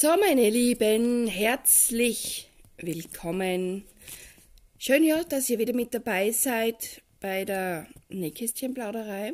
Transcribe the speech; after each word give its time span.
So, 0.00 0.16
meine 0.16 0.48
Lieben, 0.48 1.26
herzlich 1.26 2.48
willkommen. 2.76 3.82
Schön 4.78 5.02
ja, 5.02 5.24
dass 5.24 5.50
ihr 5.50 5.58
wieder 5.58 5.72
mit 5.72 5.92
dabei 5.92 6.30
seid 6.30 7.02
bei 7.18 7.44
der 7.44 7.88
Nähkästchenplauderei. 8.08 9.32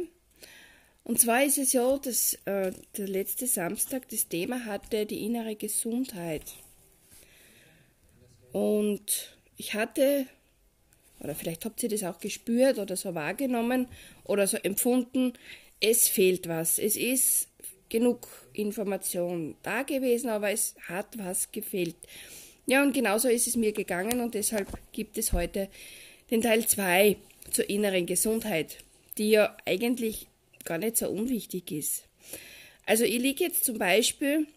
Und 1.03 1.21
zwar 1.21 1.45
ist 1.45 1.59
es 1.59 1.73
so, 1.73 1.99
dass 1.99 2.39
äh, 2.47 2.73
der 2.97 3.09
letzte 3.09 3.47
Samstag 3.47 4.09
das 4.09 4.27
Thema 4.27 4.65
hatte 4.65 5.05
die 5.05 5.27
innere 5.27 5.55
Gesundheit. 5.55 6.45
Und 8.53 9.37
ich 9.59 9.75
hatte, 9.75 10.25
oder 11.21 11.35
vielleicht 11.35 11.67
habt 11.67 11.83
ihr 11.83 11.91
das 11.91 12.05
auch 12.05 12.21
gespürt 12.21 12.79
oder 12.79 12.97
so 12.97 13.15
wahrgenommen 13.15 13.87
oder 14.25 14.47
so 14.47 14.57
empfunden, 14.57 15.35
es 15.81 16.09
fehlt 16.09 16.49
was. 16.49 16.79
Es 16.79 16.97
ist 16.97 17.49
genug 17.95 18.27
Information 18.55 19.55
da 19.63 19.85
gewesen, 19.85 20.29
aber 20.29 20.51
es 20.51 20.75
hat 20.89 21.17
was 21.17 21.53
gefehlt. 21.53 21.95
Ja, 22.67 22.83
und 22.83 22.93
genauso 22.93 23.29
ist 23.29 23.47
es 23.47 23.55
mir 23.55 23.71
gegangen 23.71 24.21
und 24.21 24.35
deshalb 24.35 24.67
gibt 24.91 25.17
es 25.17 25.33
heute 25.33 25.69
den 26.33 26.41
Teil 26.41 26.67
2 26.67 27.17
zur 27.53 27.71
inneren 27.71 28.07
Gesundheit, 28.07 28.79
die 29.17 29.31
ja 29.31 29.57
eigentlich 29.65 30.27
gar 30.65 30.79
nicht 30.79 30.97
so 30.97 31.09
unwichtig 31.09 31.71
ist. 31.71 32.09
Also 32.85 33.05
ich 33.05 33.19
liege 33.19 33.45
jetzt 33.45 33.65
zum 33.65 33.79
Beispiel, 33.79 34.49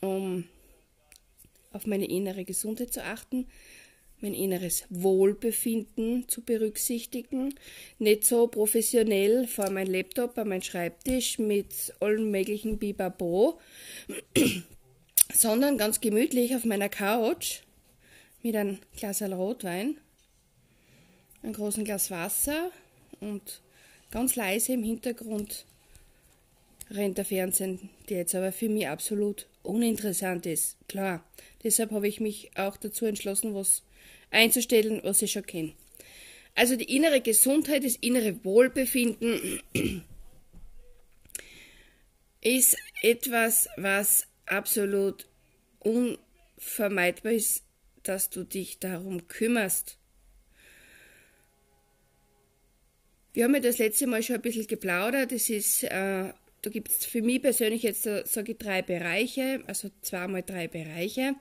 um 0.00 0.44
auf 1.72 1.86
meine 1.86 2.08
innere 2.08 2.46
Gesundheit 2.46 2.94
zu 2.94 3.04
achten, 3.04 3.46
mein 4.20 4.34
inneres 4.34 4.84
Wohlbefinden 4.90 6.28
zu 6.28 6.42
berücksichtigen. 6.42 7.54
Nicht 7.98 8.24
so 8.24 8.46
professionell 8.46 9.46
vor 9.46 9.70
meinem 9.70 9.92
Laptop, 9.92 10.36
an 10.38 10.48
meinem 10.48 10.62
Schreibtisch 10.62 11.38
mit 11.38 11.94
allen 12.00 12.30
möglichen 12.30 12.78
Bibabo, 12.78 13.58
sondern 15.32 15.78
ganz 15.78 16.00
gemütlich 16.00 16.54
auf 16.54 16.64
meiner 16.64 16.88
Couch 16.88 17.60
mit 18.42 18.56
einem 18.56 18.78
Glas 18.96 19.22
Rotwein, 19.22 19.96
einem 21.42 21.52
großen 21.52 21.84
Glas 21.84 22.10
Wasser 22.10 22.70
und 23.20 23.60
ganz 24.10 24.36
leise 24.36 24.72
im 24.72 24.82
Hintergrund 24.82 25.66
rennt 26.90 27.18
der 27.18 27.24
Fernsehen, 27.24 27.90
der 28.08 28.18
jetzt 28.18 28.34
aber 28.34 28.52
für 28.52 28.68
mich 28.68 28.88
absolut 28.88 29.46
uninteressant 29.62 30.46
ist. 30.46 30.76
Klar, 30.88 31.24
deshalb 31.62 31.92
habe 31.92 32.08
ich 32.08 32.20
mich 32.20 32.50
auch 32.56 32.76
dazu 32.76 33.06
entschlossen, 33.06 33.54
was 33.54 33.82
einzustellen, 34.30 35.00
was 35.02 35.22
ich 35.22 35.32
schon 35.32 35.46
kenne. 35.46 35.72
Also 36.54 36.76
die 36.76 36.94
innere 36.96 37.20
Gesundheit, 37.20 37.84
das 37.84 37.96
innere 37.96 38.44
Wohlbefinden 38.44 39.62
ist 42.40 42.76
etwas, 43.02 43.68
was 43.76 44.26
absolut 44.46 45.26
unvermeidbar 45.78 47.32
ist, 47.32 47.64
dass 48.02 48.30
du 48.30 48.44
dich 48.44 48.78
darum 48.78 49.28
kümmerst. 49.28 49.98
Wir 53.32 53.44
haben 53.44 53.54
ja 53.54 53.60
das 53.60 53.78
letzte 53.78 54.06
Mal 54.06 54.22
schon 54.22 54.36
ein 54.36 54.42
bisschen 54.42 54.66
geplaudert. 54.66 55.30
Das 55.32 55.48
ist, 55.48 55.84
äh, 55.84 55.88
da 56.62 56.70
gibt 56.70 56.88
es 56.88 57.06
für 57.06 57.22
mich 57.22 57.40
persönlich 57.40 57.84
jetzt, 57.84 58.02
so, 58.02 58.20
sage 58.24 58.52
ich, 58.52 58.58
drei 58.58 58.82
Bereiche, 58.82 59.62
also 59.66 59.90
zweimal 60.02 60.42
drei 60.42 60.66
Bereiche. 60.66 61.34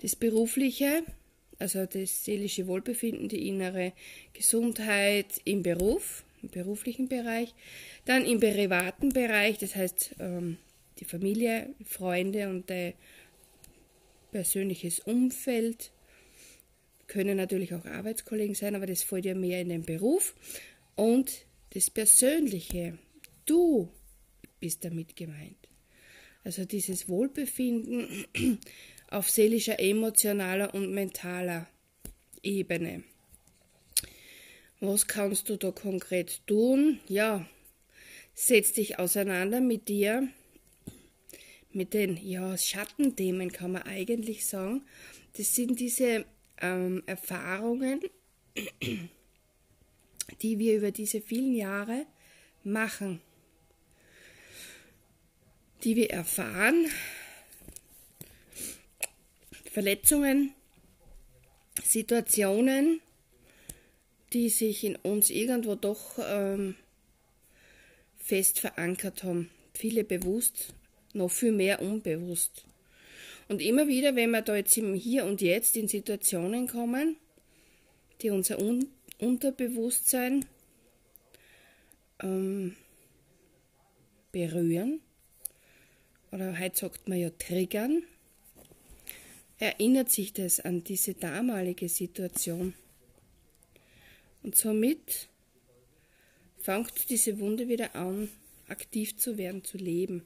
Das 0.00 0.16
Berufliche, 0.16 1.04
also 1.60 1.86
das 1.86 2.24
seelische 2.24 2.66
Wohlbefinden, 2.66 3.28
die 3.28 3.46
innere 3.48 3.92
Gesundheit 4.32 5.40
im 5.44 5.62
Beruf, 5.62 6.24
im 6.42 6.48
beruflichen 6.48 7.08
Bereich, 7.08 7.54
dann 8.06 8.24
im 8.24 8.40
privaten 8.40 9.10
Bereich, 9.10 9.58
das 9.58 9.76
heißt 9.76 10.16
ähm, 10.18 10.56
die 10.98 11.04
Familie, 11.04 11.74
Freunde 11.84 12.48
und 12.48 12.70
der 12.70 12.94
persönliches 14.32 15.00
Umfeld, 15.00 15.92
können 17.06 17.36
natürlich 17.36 17.74
auch 17.74 17.84
Arbeitskollegen 17.84 18.54
sein, 18.54 18.74
aber 18.74 18.86
das 18.86 19.02
fällt 19.02 19.24
ja 19.24 19.34
mehr 19.34 19.60
in 19.60 19.68
den 19.68 19.82
Beruf. 19.82 20.34
Und 20.94 21.44
das 21.70 21.90
Persönliche, 21.90 22.98
du 23.46 23.88
bist 24.60 24.84
damit 24.84 25.16
gemeint. 25.16 25.68
Also 26.44 26.64
dieses 26.64 27.08
Wohlbefinden 27.08 28.26
auf 29.10 29.28
seelischer, 29.28 29.78
emotionaler 29.80 30.72
und 30.74 30.92
mentaler 30.92 31.66
Ebene. 32.42 33.02
Was 34.80 35.06
kannst 35.06 35.48
du 35.48 35.56
da 35.56 35.72
konkret 35.72 36.40
tun? 36.46 37.00
Ja, 37.06 37.46
setz 38.34 38.72
dich 38.72 38.98
auseinander 38.98 39.60
mit 39.60 39.88
dir, 39.88 40.28
mit 41.72 41.92
den 41.92 42.16
ja, 42.16 42.56
Schattenthemen 42.56 43.52
kann 43.52 43.72
man 43.72 43.82
eigentlich 43.82 44.46
sagen. 44.46 44.82
Das 45.36 45.54
sind 45.54 45.78
diese 45.78 46.24
ähm, 46.60 47.02
Erfahrungen, 47.06 48.00
die 50.42 50.58
wir 50.58 50.76
über 50.76 50.90
diese 50.90 51.20
vielen 51.20 51.54
Jahre 51.54 52.06
machen, 52.64 53.20
die 55.84 55.96
wir 55.96 56.10
erfahren, 56.10 56.86
Verletzungen, 59.70 60.52
Situationen, 61.84 63.00
die 64.32 64.48
sich 64.48 64.82
in 64.82 64.96
uns 64.96 65.30
irgendwo 65.30 65.76
doch 65.76 66.18
ähm, 66.18 66.74
fest 68.16 68.58
verankert 68.58 69.22
haben. 69.22 69.48
Viele 69.72 70.02
bewusst, 70.02 70.74
noch 71.12 71.30
viel 71.30 71.52
mehr 71.52 71.80
unbewusst. 71.82 72.64
Und 73.48 73.62
immer 73.62 73.86
wieder, 73.86 74.16
wenn 74.16 74.32
wir 74.32 74.42
da 74.42 74.56
jetzt 74.56 74.76
im 74.76 74.94
Hier 74.94 75.24
und 75.24 75.40
Jetzt 75.40 75.76
in 75.76 75.86
Situationen 75.86 76.66
kommen, 76.66 77.16
die 78.22 78.30
unser 78.30 78.58
Un 78.58 78.88
Unterbewusstsein 79.18 80.46
ähm, 82.20 82.74
berühren, 84.32 85.00
oder 86.32 86.58
heute 86.58 86.76
sagt 86.76 87.08
man 87.08 87.18
ja 87.18 87.30
triggern, 87.30 88.02
erinnert 89.60 90.10
sich 90.10 90.32
das 90.32 90.58
an 90.58 90.82
diese 90.82 91.14
damalige 91.14 91.88
Situation. 91.88 92.74
Und 94.42 94.56
somit 94.56 95.28
fängt 96.58 97.10
diese 97.10 97.38
Wunde 97.38 97.68
wieder 97.68 97.94
an, 97.94 98.30
aktiv 98.68 99.16
zu 99.16 99.36
werden, 99.36 99.62
zu 99.62 99.76
leben. 99.76 100.24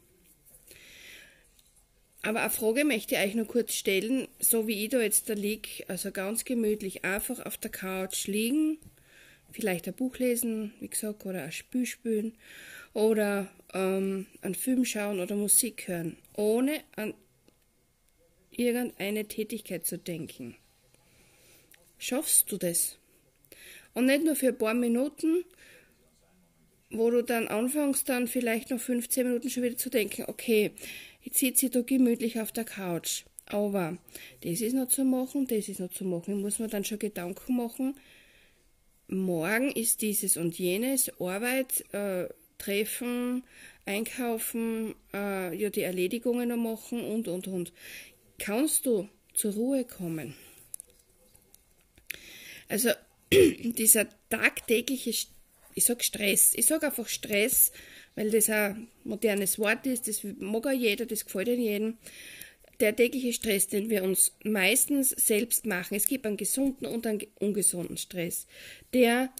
Aber 2.23 2.41
eine 2.41 2.51
Frage 2.51 2.85
möchte 2.85 3.17
ich 3.17 3.21
euch 3.21 3.35
noch 3.35 3.49
kurz 3.49 3.75
stellen, 3.75 4.29
so 4.39 4.67
wie 4.67 4.85
ich 4.85 4.91
da 4.91 5.01
jetzt 5.01 5.29
da 5.29 5.35
liege, 5.35 5.85
also 5.89 6.11
ganz 6.11 6.45
gemütlich 6.45 7.05
einfach 7.05 7.45
auf 7.45 7.59
der 7.59 7.71
Couch 7.71 8.29
liegen, 8.29 8.79
vielleicht 9.51 9.89
ein 9.89 9.95
Buch 9.95 10.17
lesen, 10.19 10.73
wie 10.81 10.89
gesagt, 10.89 11.27
oder 11.27 11.43
ein 11.43 11.53
Spiel 11.53 11.85
spielen 11.85 12.35
oder 12.95 13.51
ähm, 13.75 14.27
einen 14.41 14.55
Film 14.55 14.85
schauen 14.85 15.21
oder 15.21 15.35
Musik 15.35 15.89
hören, 15.89 16.17
ohne 16.35 16.81
an 16.97 17.15
irgendeine 18.55 19.27
Tätigkeit 19.27 19.87
zu 19.87 19.99
denken. 19.99 20.57
Schaffst 21.99 22.51
du 22.51 22.57
das? 22.57 22.99
Und 23.95 24.07
nicht 24.07 24.25
nur 24.25 24.37
für 24.37 24.49
ein 24.49 24.59
paar 24.59 24.75
Minuten, 24.75 25.45
wo 26.91 27.11
du 27.11 27.23
dann 27.23 27.49
anfängst, 27.49 28.09
dann 28.09 28.27
vielleicht 28.27 28.71
noch 28.71 28.81
15 28.81 29.27
Minuten 29.27 29.51
schon 29.51 29.63
wieder 29.63 29.77
zu 29.77 29.91
denken, 29.91 30.25
okay, 30.29 30.73
jetzt 31.23 31.39
sitze 31.39 31.67
sie 31.67 31.71
da 31.71 31.81
gemütlich 31.83 32.41
auf 32.41 32.53
der 32.53 32.65
Couch. 32.65 33.25
Aber 33.47 33.99
das 34.43 34.61
ist 34.61 34.75
noch 34.75 34.89
zu 34.89 35.05
machen, 35.05 35.47
das 35.47 35.69
ist 35.69 35.81
noch 35.81 35.91
zu 35.91 36.05
machen. 36.05 36.37
Ich 36.37 36.43
muss 36.43 36.59
mir 36.59 36.69
dann 36.69 36.85
schon 36.85 36.99
Gedanken 36.99 37.57
machen. 37.57 37.95
Morgen 39.09 39.71
ist 39.71 40.01
dieses 40.03 40.37
und 40.37 40.59
jenes, 40.59 41.11
Arbeit, 41.21 41.85
äh, 41.93 42.29
Treffen, 42.59 43.45
Einkaufen, 43.85 44.95
äh, 45.13 45.55
ja, 45.55 45.69
die 45.69 45.83
Erledigungen 45.83 46.49
noch 46.49 46.57
machen 46.57 47.05
und, 47.05 47.29
und, 47.29 47.49
und 47.49 47.73
kannst 48.39 48.87
du 48.87 49.09
zur 49.35 49.55
Ruhe 49.55 49.85
kommen. 49.85 50.35
Also 52.69 52.91
dieser 53.33 54.07
tagtägliche, 54.31 55.11
ich 55.75 55.85
sag 55.85 56.03
Stress, 56.05 56.55
ich 56.55 56.67
sag 56.67 56.85
einfach 56.85 57.09
Stress, 57.09 57.73
weil 58.15 58.31
das 58.31 58.49
ein 58.49 58.89
modernes 59.03 59.59
Wort 59.59 59.87
ist, 59.87 60.09
das 60.09 60.23
mag 60.39 60.67
auch 60.67 60.73
jeder, 60.73 61.07
das 61.07 61.25
gefällt 61.25 61.49
jedem. 61.49 61.99
Der 62.81 62.95
tägliche 62.95 63.33
Stress, 63.33 63.69
den 63.69 63.89
wir 63.89 64.03
uns 64.03 64.33
meistens 64.43 65.11
selbst 65.11 65.65
machen, 65.67 65.95
es 65.95 66.07
gibt 66.07 66.27
einen 66.27 66.37
gesunden 66.37 66.87
und 66.87 67.07
einen 67.07 67.23
ungesunden 67.39 67.97
Stress, 67.97 68.47
der 68.93 69.33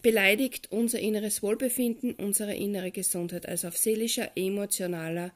beleidigt 0.00 0.70
unser 0.70 1.00
inneres 1.00 1.42
Wohlbefinden, 1.42 2.12
unsere 2.12 2.54
innere 2.54 2.92
Gesundheit, 2.92 3.46
also 3.46 3.66
auf 3.66 3.76
seelischer, 3.76 4.30
emotionaler 4.36 5.32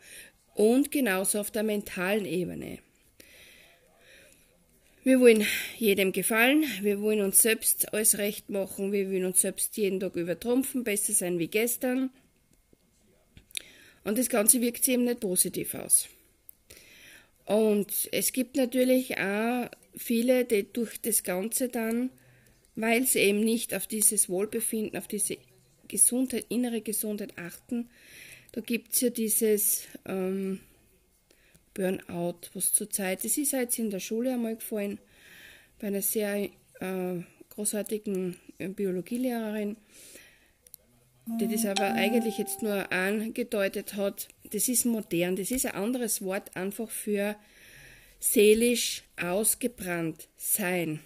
und 0.55 0.91
genauso 0.91 1.41
auf 1.41 1.51
der 1.51 1.63
mentalen 1.63 2.27
Ebene. 2.27 2.79
Wir 5.03 5.19
wollen 5.19 5.47
jedem 5.79 6.13
gefallen, 6.13 6.65
wir 6.83 7.01
wollen 7.01 7.23
uns 7.23 7.41
selbst 7.41 7.95
alles 7.95 8.19
recht 8.19 8.51
machen, 8.51 8.93
wir 8.93 9.11
wollen 9.11 9.25
uns 9.25 9.41
selbst 9.41 9.77
jeden 9.79 9.99
Tag 9.99 10.15
übertrumpfen, 10.15 10.85
besser 10.85 11.15
sein 11.15 11.39
wie 11.39 11.49
gestern. 11.49 12.11
Und 14.05 14.19
das 14.19 14.29
Ganze 14.29 14.61
wirkt 14.61 14.85
sich 14.85 14.95
eben 14.95 15.05
nicht 15.05 15.21
positiv 15.21 15.75
aus. 15.75 16.09
Und 17.47 18.09
es 18.13 18.33
gibt 18.33 18.57
natürlich 18.57 19.17
auch 19.19 19.71
viele, 19.97 20.45
die 20.45 20.71
durch 20.71 21.01
das 21.01 21.23
Ganze 21.23 21.69
dann, 21.69 22.11
weil 22.77 23.07
sie 23.07 23.21
eben 23.21 23.41
nicht 23.41 23.75
auf 23.75 23.87
dieses 23.87 24.29
Wohlbefinden, 24.29 24.99
auf 24.99 25.09
diese 25.09 25.39
Gesundheit, 25.89 26.47
innere 26.51 26.81
Gesundheit 26.83 27.37
achten, 27.37 27.89
da 28.53 28.61
gibt 28.61 28.95
es 28.95 29.01
ja 29.01 29.11
dieses 29.11 29.85
ähm, 30.07 30.61
Burnout, 31.75 32.49
was 32.55 32.73
zurzeit, 32.73 33.25
das 33.25 33.39
ist 33.39 33.53
jetzt 33.53 33.79
in 33.79 33.91
der 33.91 34.01
Schule 34.01 34.35
einmal 34.35 34.57
gefallen, 34.57 34.99
bei 35.79 35.87
einer 35.87 36.03
sehr 36.03 36.49
äh, 36.81 37.23
großartigen 37.51 38.37
äh, 38.59 38.69
Biologielehrerin, 38.69 39.77
die 41.41 41.49
das 41.49 41.65
aber 41.65 41.93
eigentlich 41.93 42.39
jetzt 42.39 42.63
nur 42.63 42.91
angedeutet 42.93 43.95
hat, 43.95 44.29
das 44.51 44.69
ist 44.69 44.85
modern, 44.85 45.37
das 45.37 45.51
ist 45.51 45.67
ein 45.67 45.75
anderes 45.75 46.23
Wort 46.23 46.57
einfach 46.57 46.91
für 46.91 47.37
seelisch 48.19 49.05
ausgebrannt 49.21 50.29
sein, 50.37 51.01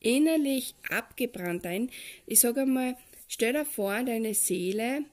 innerlich 0.00 0.74
abgebrannt 0.88 1.62
sein. 1.64 1.90
Ich 2.26 2.40
sage 2.40 2.62
einmal, 2.62 2.96
stell 3.26 3.52
dir 3.52 3.64
vor, 3.64 4.02
deine 4.04 4.34
Seele, 4.34 5.04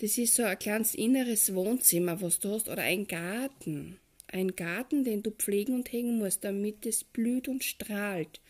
das 0.00 0.16
ist 0.16 0.34
so 0.34 0.44
ein 0.44 0.58
kleines 0.58 0.94
inneres 0.94 1.54
Wohnzimmer, 1.54 2.20
was 2.22 2.38
du 2.38 2.50
hast, 2.50 2.68
oder 2.68 2.82
ein 2.82 3.06
Garten. 3.06 3.98
Ein 4.28 4.56
Garten, 4.56 5.04
den 5.04 5.22
du 5.22 5.30
pflegen 5.30 5.74
und 5.74 5.92
hegen 5.92 6.18
musst, 6.18 6.44
damit 6.44 6.86
es 6.86 7.04
blüht 7.04 7.48
und 7.48 7.64
strahlt. 7.64 8.40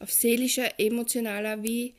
Auf 0.00 0.12
seelischer, 0.12 0.80
emotionaler 0.80 1.62
wie 1.62 1.94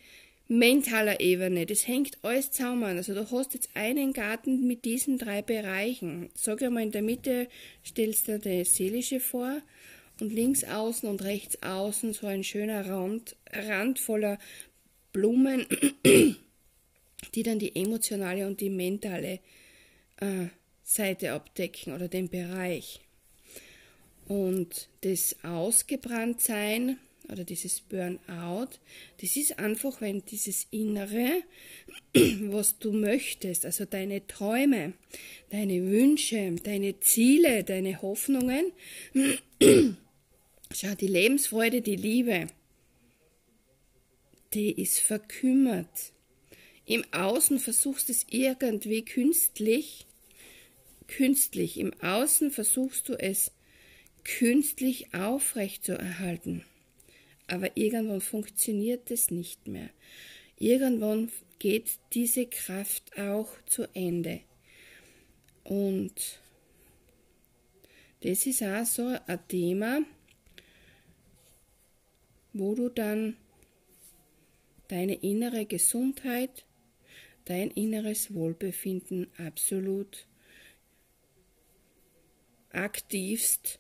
mentaler 0.49 1.21
Ebene. 1.21 1.65
Das 1.65 1.87
hängt 1.87 2.17
alles 2.23 2.51
zusammen. 2.51 2.97
Also 2.97 3.13
du 3.13 3.29
hast 3.31 3.53
jetzt 3.53 3.69
einen 3.75 4.11
Garten 4.11 4.67
mit 4.67 4.83
diesen 4.83 5.17
drei 5.17 5.41
Bereichen. 5.41 6.29
Sag 6.35 6.61
mal, 6.69 6.83
in 6.83 6.91
der 6.91 7.01
Mitte 7.01 7.47
stellst 7.85 8.27
du 8.27 8.39
dir 8.39 8.59
das 8.59 8.75
Seelische 8.75 9.21
vor 9.21 9.61
und 10.19 10.33
links 10.33 10.63
außen 10.63 11.07
und 11.07 11.23
rechts 11.23 11.61
außen 11.63 12.13
so 12.13 12.27
ein 12.27 12.43
schöner 12.43 12.87
Rand, 12.89 13.35
Rand 13.51 13.99
voller 13.99 14.37
Blumen, 15.13 15.65
die 17.35 17.43
dann 17.43 17.59
die 17.59 17.75
emotionale 17.75 18.47
und 18.47 18.61
die 18.61 18.69
mentale 18.69 19.39
äh, 20.17 20.47
Seite 20.83 21.33
abdecken 21.33 21.93
oder 21.93 22.07
den 22.07 22.29
Bereich. 22.29 23.01
Und 24.27 24.89
das 25.01 25.35
Ausgebranntsein 25.43 26.97
oder 27.29 27.43
dieses 27.43 27.81
Burnout, 27.81 28.69
das 29.21 29.35
ist 29.35 29.59
einfach, 29.59 30.01
wenn 30.01 30.23
dieses 30.25 30.67
Innere, 30.71 31.43
was 32.13 32.79
du 32.79 32.91
möchtest, 32.91 33.65
also 33.65 33.85
deine 33.85 34.25
Träume, 34.27 34.93
deine 35.49 35.85
Wünsche, 35.89 36.51
deine 36.63 36.99
Ziele, 36.99 37.63
deine 37.63 38.01
Hoffnungen, 38.01 38.71
schau, 40.71 40.95
die 40.95 41.07
Lebensfreude, 41.07 41.81
die 41.81 41.95
Liebe, 41.95 42.47
die 44.53 44.81
ist 44.81 44.99
verkümmert. 44.99 46.13
Im 46.85 47.05
Außen 47.13 47.59
versuchst 47.59 48.09
es 48.09 48.25
irgendwie 48.29 49.05
künstlich, 49.05 50.05
künstlich, 51.07 51.77
im 51.77 51.93
Außen 52.01 52.51
versuchst 52.51 53.07
du 53.09 53.13
es 53.13 53.51
künstlich 54.23 55.13
aufrechtzuerhalten. 55.13 56.65
Aber 57.47 57.75
irgendwann 57.77 58.21
funktioniert 58.21 59.11
es 59.11 59.31
nicht 59.31 59.67
mehr. 59.67 59.89
Irgendwann 60.57 61.31
geht 61.59 61.99
diese 62.13 62.45
Kraft 62.45 63.17
auch 63.17 63.49
zu 63.65 63.83
Ende. 63.93 64.41
Und 65.63 66.39
das 68.21 68.45
ist 68.45 68.63
auch 68.63 68.85
so 68.85 69.17
ein 69.27 69.47
Thema, 69.47 70.01
wo 72.53 72.75
du 72.75 72.89
dann 72.89 73.35
deine 74.87 75.15
innere 75.15 75.65
Gesundheit, 75.65 76.65
dein 77.45 77.71
inneres 77.71 78.33
Wohlbefinden 78.33 79.27
absolut 79.37 80.27
aktivst 82.71 83.79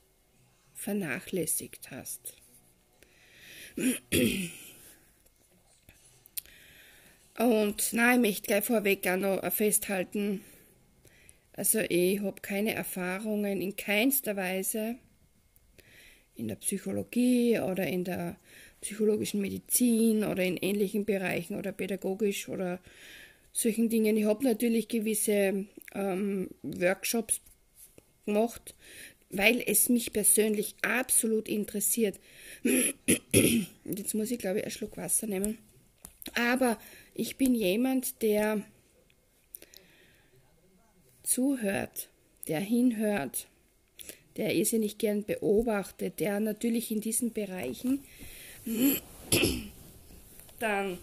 vernachlässigt 0.73 1.91
hast. 1.91 2.35
Und 7.37 7.93
nein, 7.93 8.23
ich 8.23 8.29
möchte 8.29 8.47
gleich 8.47 8.65
vorweg 8.65 9.07
auch 9.07 9.17
noch 9.17 9.51
festhalten, 9.51 10.41
also 11.53 11.79
ich 11.79 12.19
habe 12.19 12.41
keine 12.41 12.73
Erfahrungen 12.73 13.61
in 13.61 13.75
keinster 13.75 14.35
Weise 14.35 14.95
in 16.35 16.47
der 16.47 16.55
Psychologie 16.55 17.59
oder 17.59 17.85
in 17.85 18.03
der 18.03 18.37
psychologischen 18.81 19.39
Medizin 19.39 20.23
oder 20.23 20.43
in 20.43 20.57
ähnlichen 20.57 21.05
Bereichen 21.05 21.55
oder 21.55 21.71
pädagogisch 21.71 22.49
oder 22.49 22.79
solchen 23.53 23.87
Dingen. 23.89 24.17
Ich 24.17 24.25
habe 24.25 24.43
natürlich 24.43 24.87
gewisse 24.87 25.65
ähm, 25.93 26.49
Workshops 26.63 27.39
gemacht, 28.25 28.75
weil 29.29 29.63
es 29.65 29.89
mich 29.89 30.11
persönlich 30.11 30.75
absolut 30.81 31.47
interessiert. 31.47 32.19
Jetzt 33.85 34.13
muss 34.15 34.31
ich, 34.31 34.39
glaube 34.39 34.59
ich, 34.59 34.63
einen 34.65 34.71
Schluck 34.71 34.97
Wasser 34.97 35.27
nehmen. 35.27 35.57
Aber 36.35 36.79
ich 37.13 37.37
bin 37.37 37.53
jemand, 37.53 38.21
der 38.21 38.63
zuhört, 41.23 42.09
der 42.47 42.59
hinhört, 42.59 43.47
der 44.37 44.55
irrsinnig 44.55 44.97
gern 44.97 45.23
beobachtet, 45.23 46.19
der 46.19 46.39
natürlich 46.39 46.91
in 46.91 47.01
diesen 47.01 47.33
Bereichen 47.33 48.03
dann 50.59 50.97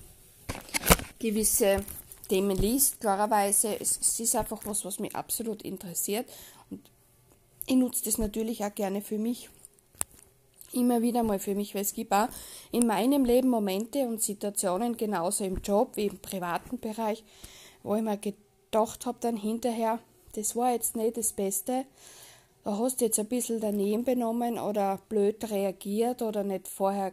gewisse 1.18 1.84
Themen 2.30 2.56
liest, 2.56 3.00
klarerweise. 3.00 3.80
Es, 3.80 3.98
es 4.00 4.20
ist 4.20 4.36
einfach 4.36 4.60
was, 4.64 4.84
was 4.84 5.00
mich 5.00 5.16
absolut 5.16 5.62
interessiert. 5.62 6.30
Und 6.70 6.88
ich 7.66 7.74
nutze 7.74 8.04
das 8.04 8.18
natürlich 8.18 8.64
auch 8.64 8.74
gerne 8.74 9.02
für 9.02 9.18
mich. 9.18 9.50
Immer 10.72 11.02
wieder 11.02 11.24
mal 11.24 11.40
für 11.40 11.56
mich, 11.56 11.74
weil 11.74 11.82
es 11.82 11.92
gibt 11.92 12.12
auch 12.12 12.28
in 12.70 12.86
meinem 12.86 13.24
Leben 13.24 13.48
Momente 13.48 14.06
und 14.06 14.22
Situationen, 14.22 14.96
genauso 14.96 15.42
im 15.42 15.56
Job 15.56 15.96
wie 15.96 16.06
im 16.06 16.18
privaten 16.20 16.78
Bereich, 16.78 17.24
wo 17.82 17.96
ich 17.96 18.02
mir 18.02 18.16
gedacht 18.16 19.06
habe, 19.06 19.18
dann 19.20 19.36
hinterher, 19.36 19.98
das 20.36 20.54
war 20.54 20.72
jetzt 20.72 20.94
nicht 20.94 21.16
das 21.16 21.32
Beste. 21.32 21.84
Da 22.62 22.78
hast 22.78 23.00
du 23.00 23.06
jetzt 23.06 23.18
ein 23.18 23.26
bisschen 23.26 23.58
daneben 23.58 24.04
benommen 24.04 24.56
oder 24.56 25.00
blöd 25.08 25.50
reagiert 25.50 26.22
oder 26.22 26.44
nicht 26.44 26.68
vorher 26.68 27.12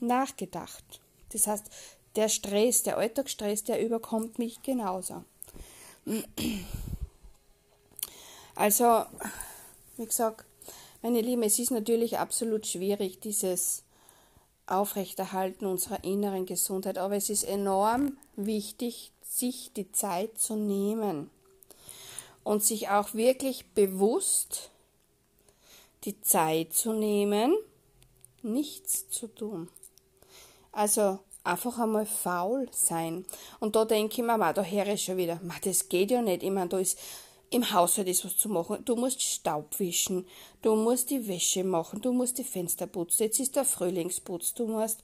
nachgedacht. 0.00 1.00
Das 1.30 1.46
heißt, 1.46 1.70
der 2.16 2.28
Stress, 2.28 2.82
der 2.82 2.98
Alltagsstress, 2.98 3.64
der 3.64 3.84
überkommt 3.84 4.38
mich 4.38 4.62
genauso. 4.62 5.24
Also, 8.54 9.04
wie 9.96 10.06
gesagt, 10.06 10.44
meine 11.00 11.20
Lieben, 11.20 11.42
es 11.42 11.58
ist 11.58 11.70
natürlich 11.70 12.18
absolut 12.18 12.66
schwierig, 12.66 13.20
dieses 13.20 13.82
Aufrechterhalten 14.66 15.66
unserer 15.66 16.04
inneren 16.04 16.46
Gesundheit, 16.46 16.98
aber 16.98 17.16
es 17.16 17.30
ist 17.30 17.44
enorm 17.44 18.16
wichtig, 18.36 19.12
sich 19.22 19.72
die 19.72 19.90
Zeit 19.92 20.38
zu 20.38 20.56
nehmen 20.56 21.30
und 22.44 22.62
sich 22.62 22.88
auch 22.88 23.14
wirklich 23.14 23.66
bewusst 23.74 24.70
die 26.04 26.20
Zeit 26.20 26.72
zu 26.72 26.92
nehmen, 26.92 27.54
nichts 28.42 29.08
zu 29.08 29.28
tun. 29.28 29.68
Also 30.72 31.18
einfach 31.44 31.78
einmal 31.78 32.06
faul 32.06 32.68
sein. 32.72 33.24
Und 33.60 33.76
da 33.76 33.84
denke 33.84 34.20
ich 34.20 34.26
mir, 34.26 34.52
da 34.52 34.62
höre 34.62 34.88
ich 34.88 35.04
schon 35.04 35.16
wieder, 35.16 35.40
das 35.64 35.88
geht 35.88 36.10
ja 36.10 36.22
nicht. 36.22 36.42
Ich 36.42 36.50
meine, 36.50 36.68
da 36.68 36.78
ist 36.78 36.98
im 37.50 37.70
Haushalt 37.70 38.08
ist 38.08 38.24
was 38.24 38.36
zu 38.36 38.48
machen. 38.48 38.82
Du 38.84 38.96
musst 38.96 39.20
Staub 39.20 39.78
wischen, 39.78 40.26
du 40.62 40.74
musst 40.74 41.10
die 41.10 41.28
Wäsche 41.28 41.64
machen, 41.64 42.00
du 42.00 42.12
musst 42.12 42.38
die 42.38 42.44
Fenster 42.44 42.86
putzen. 42.86 43.24
Jetzt 43.24 43.40
ist 43.40 43.56
der 43.56 43.64
Frühlingsputz, 43.64 44.54
du 44.54 44.66
musst 44.66 45.00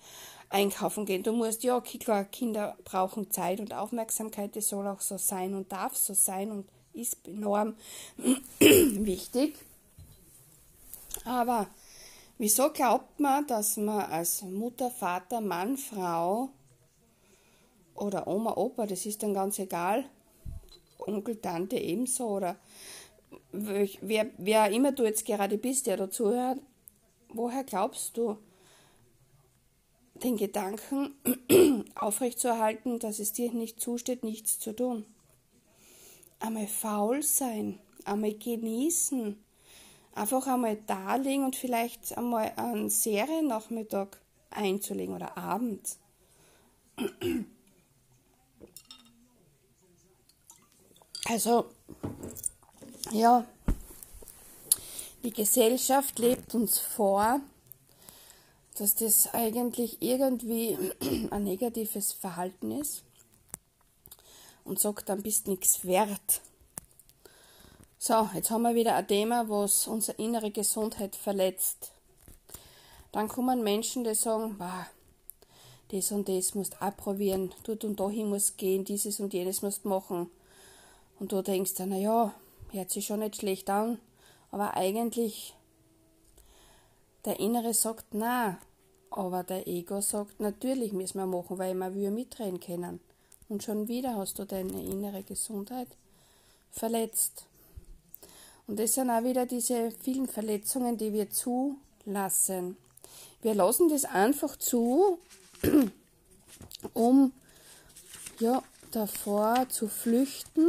einkaufen 0.49 1.05
gehen, 1.05 1.23
du 1.23 1.33
musst, 1.33 1.63
ja, 1.63 1.79
klar, 1.81 2.25
Kinder 2.25 2.77
brauchen 2.85 3.31
Zeit 3.31 3.61
und 3.61 3.75
Aufmerksamkeit, 3.75 4.57
das 4.57 4.69
soll 4.69 4.87
auch 4.87 5.01
so 5.01 5.19
sein 5.19 5.55
und 5.55 5.71
darf 5.71 5.95
so 5.95 6.15
sein 6.15 6.51
und 6.51 6.67
ist 6.95 7.19
enorm 7.27 7.75
wichtig. 8.59 9.57
Aber 11.25 11.67
wieso 12.39 12.71
glaubt 12.71 13.21
man, 13.21 13.47
dass 13.47 13.77
man 13.77 14.11
als 14.11 14.43
Mutter, 14.43 14.91
Vater, 14.91 15.41
Mann, 15.41 15.77
Frau 15.77 16.51
oder 17.95 18.27
Oma, 18.27 18.57
Opa, 18.57 18.87
das 18.87 19.05
ist 19.07 19.23
dann 19.23 19.35
ganz 19.35 19.59
egal, 19.59 20.05
Onkel, 20.99 21.37
Tante 21.41 21.77
ebenso 21.77 22.29
oder 22.29 22.57
wer, 23.53 24.31
wer 24.39 24.71
immer 24.71 24.93
du 24.93 25.05
jetzt 25.05 25.27
gerade 25.27 25.59
bist, 25.59 25.87
der 25.87 25.97
dazu 25.97 26.31
hört, 26.31 26.61
woher 27.29 27.65
glaubst 27.65 28.17
du, 28.17 28.39
den 30.23 30.37
Gedanken 30.37 31.15
aufrechtzuerhalten, 31.95 32.99
dass 32.99 33.21
es 33.21 33.33
dir 33.33 33.53
nicht 33.53 33.81
zusteht, 33.81 34.25
nichts 34.25 34.59
zu 34.59 34.75
tun? 34.75 35.05
Einmal 36.41 36.67
faul 36.67 37.23
sein, 37.23 37.79
einmal 38.05 38.35
genießen, 38.35 39.37
einfach 40.19 40.47
einmal 40.47 40.77
da 40.87 41.17
liegen 41.17 41.45
und 41.45 41.57
vielleicht 41.57 42.17
einmal 42.17 42.53
einen 42.57 42.91
Seriennachmittag 42.91 44.09
einzulegen 44.51 45.15
oder 45.15 45.37
Abend. 45.37 45.97
Also, 51.27 51.67
ja, 53.13 53.45
die 55.23 55.33
Gesellschaft 55.33 56.19
lebt 56.19 56.55
uns 56.55 56.79
vor, 56.79 57.41
dass 58.77 58.95
das 58.95 59.33
eigentlich 59.35 60.01
irgendwie 60.01 60.77
ein 61.31 61.45
negatives 61.45 62.13
Verhalten 62.13 62.71
ist 62.71 63.05
und 64.65 64.79
sagt, 64.79 65.09
dann 65.09 65.23
bist 65.23 65.49
nichts 65.49 65.85
wert. 65.85 66.41
So, 68.01 68.29
jetzt 68.33 68.53
haben 68.53 68.63
wir 68.63 68.77
wieder 68.77 68.95
ein 68.95 69.09
Thema, 69.09 69.49
was 69.49 69.89
unsere 69.89 70.23
innere 70.23 70.53
Gesundheit 70.53 71.17
verletzt. 71.17 71.91
Dann 73.11 73.27
kommen 73.27 73.65
Menschen, 73.65 74.05
die 74.05 74.15
sagen, 74.15 74.57
bah, 74.57 74.87
das 75.89 76.13
und 76.13 76.29
das 76.29 76.55
musst 76.55 76.77
du 76.81 76.91
probieren, 76.93 77.53
dort 77.65 77.83
und 77.83 77.99
dahin 77.99 78.29
musst 78.29 78.57
gehen, 78.57 78.85
dieses 78.85 79.19
und 79.19 79.35
jenes 79.35 79.63
musst 79.63 79.85
machen. 79.85 80.31
Und 81.19 81.33
du 81.33 81.43
denkst 81.43 81.75
dann, 81.75 81.89
naja, 81.89 82.33
hört 82.71 82.91
sich 82.93 83.05
schon 83.05 83.19
nicht 83.19 83.35
schlecht 83.35 83.69
an, 83.69 83.99
aber 84.53 84.75
eigentlich 84.75 85.57
der 87.25 87.41
Innere 87.41 87.75
sagt, 87.75 88.07
na, 88.13 88.61
aber 89.11 89.43
der 89.43 89.67
Ego 89.67 90.01
sagt, 90.01 90.39
natürlich 90.39 90.93
müssen 90.93 91.19
wir 91.19 91.27
machen, 91.27 91.59
weil 91.59 91.75
wir 91.75 91.93
will 91.97 92.13
mitreden 92.13 92.61
können. 92.61 93.01
Und 93.49 93.65
schon 93.65 93.89
wieder 93.89 94.15
hast 94.15 94.39
du 94.39 94.45
deine 94.45 94.85
innere 94.85 95.25
Gesundheit 95.25 95.89
verletzt. 96.71 97.48
Und 98.69 98.79
das 98.79 98.93
sind 98.93 99.11
auch 99.11 99.25
wieder 99.25 99.47
diese 99.47 99.91
vielen 99.91 100.29
Verletzungen, 100.29 100.99
die 100.99 101.13
wir 101.15 101.31
zulassen. 101.31 102.77
Wir 103.41 103.55
lassen 103.55 103.89
das 103.89 104.05
einfach 104.05 104.57
zu, 104.57 105.19
um 106.93 107.33
ja, 108.39 108.63
davor 108.91 109.67
zu 109.71 109.89
flüchten. 109.89 110.69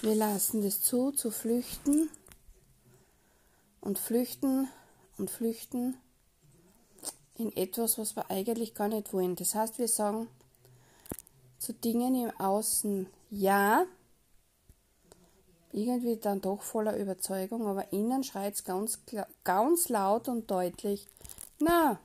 Wir 0.00 0.14
lassen 0.14 0.62
das 0.62 0.80
zu, 0.80 1.12
zu 1.12 1.30
flüchten 1.30 2.08
und 3.82 3.98
flüchten 3.98 4.68
und 5.18 5.30
flüchten 5.30 5.98
in 7.36 7.54
etwas, 7.58 7.98
was 7.98 8.16
wir 8.16 8.30
eigentlich 8.30 8.74
gar 8.74 8.88
nicht 8.88 9.12
wollen. 9.12 9.36
Das 9.36 9.54
heißt, 9.54 9.78
wir 9.78 9.88
sagen 9.88 10.28
zu 11.58 11.74
Dingen 11.74 12.14
im 12.14 12.40
Außen 12.40 13.06
ja, 13.30 13.84
irgendwie 15.72 16.16
dann 16.16 16.40
doch 16.40 16.62
voller 16.62 16.96
Überzeugung, 16.96 17.66
aber 17.66 17.92
innen 17.92 18.24
schreit 18.24 18.54
es 18.54 18.64
ganz, 18.64 19.00
ganz 19.44 19.88
laut 19.88 20.28
und 20.28 20.50
deutlich, 20.50 21.06
na, 21.58 21.98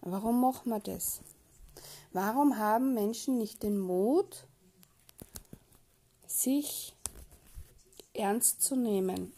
warum 0.00 0.40
machen 0.40 0.70
wir 0.70 0.80
das? 0.80 1.20
Warum 2.12 2.58
haben 2.58 2.94
Menschen 2.94 3.38
nicht 3.38 3.62
den 3.62 3.78
Mut, 3.78 4.46
sich 6.26 6.94
ernst 8.14 8.62
zu 8.62 8.74
nehmen? 8.76 9.32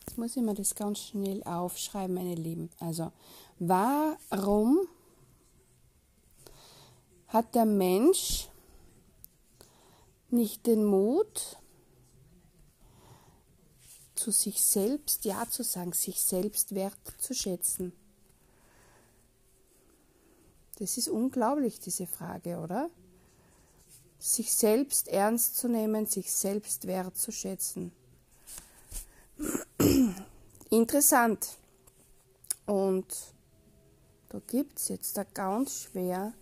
Jetzt 0.00 0.18
muss 0.18 0.36
ich 0.36 0.42
mir 0.42 0.54
das 0.54 0.74
ganz 0.74 0.98
schnell 0.98 1.42
aufschreiben, 1.44 2.14
meine 2.14 2.34
Lieben. 2.34 2.70
Also, 2.78 3.12
warum 3.58 4.86
hat 7.28 7.54
der 7.54 7.64
Mensch 7.64 8.48
nicht 10.28 10.66
den 10.66 10.84
Mut, 10.84 11.56
zu 14.22 14.30
sich 14.30 14.62
selbst 14.62 15.24
Ja 15.24 15.48
zu 15.50 15.64
sagen, 15.64 15.92
sich 15.92 16.22
selbst 16.22 16.76
wert 16.76 16.96
zu 17.18 17.34
schätzen? 17.34 17.92
Das 20.78 20.96
ist 20.96 21.08
unglaublich, 21.08 21.80
diese 21.80 22.06
Frage, 22.06 22.58
oder? 22.58 22.88
Sich 24.20 24.54
selbst 24.54 25.08
ernst 25.08 25.56
zu 25.56 25.66
nehmen, 25.66 26.06
sich 26.06 26.32
selbst 26.32 26.86
wert 26.86 27.16
zu 27.16 27.32
schätzen. 27.32 27.90
Interessant. 30.70 31.56
Und 32.66 33.06
da 34.28 34.40
gibt 34.46 34.78
es 34.78 34.88
jetzt 34.88 35.16
da 35.16 35.24
ganz 35.24 35.80
schwer 35.80 36.32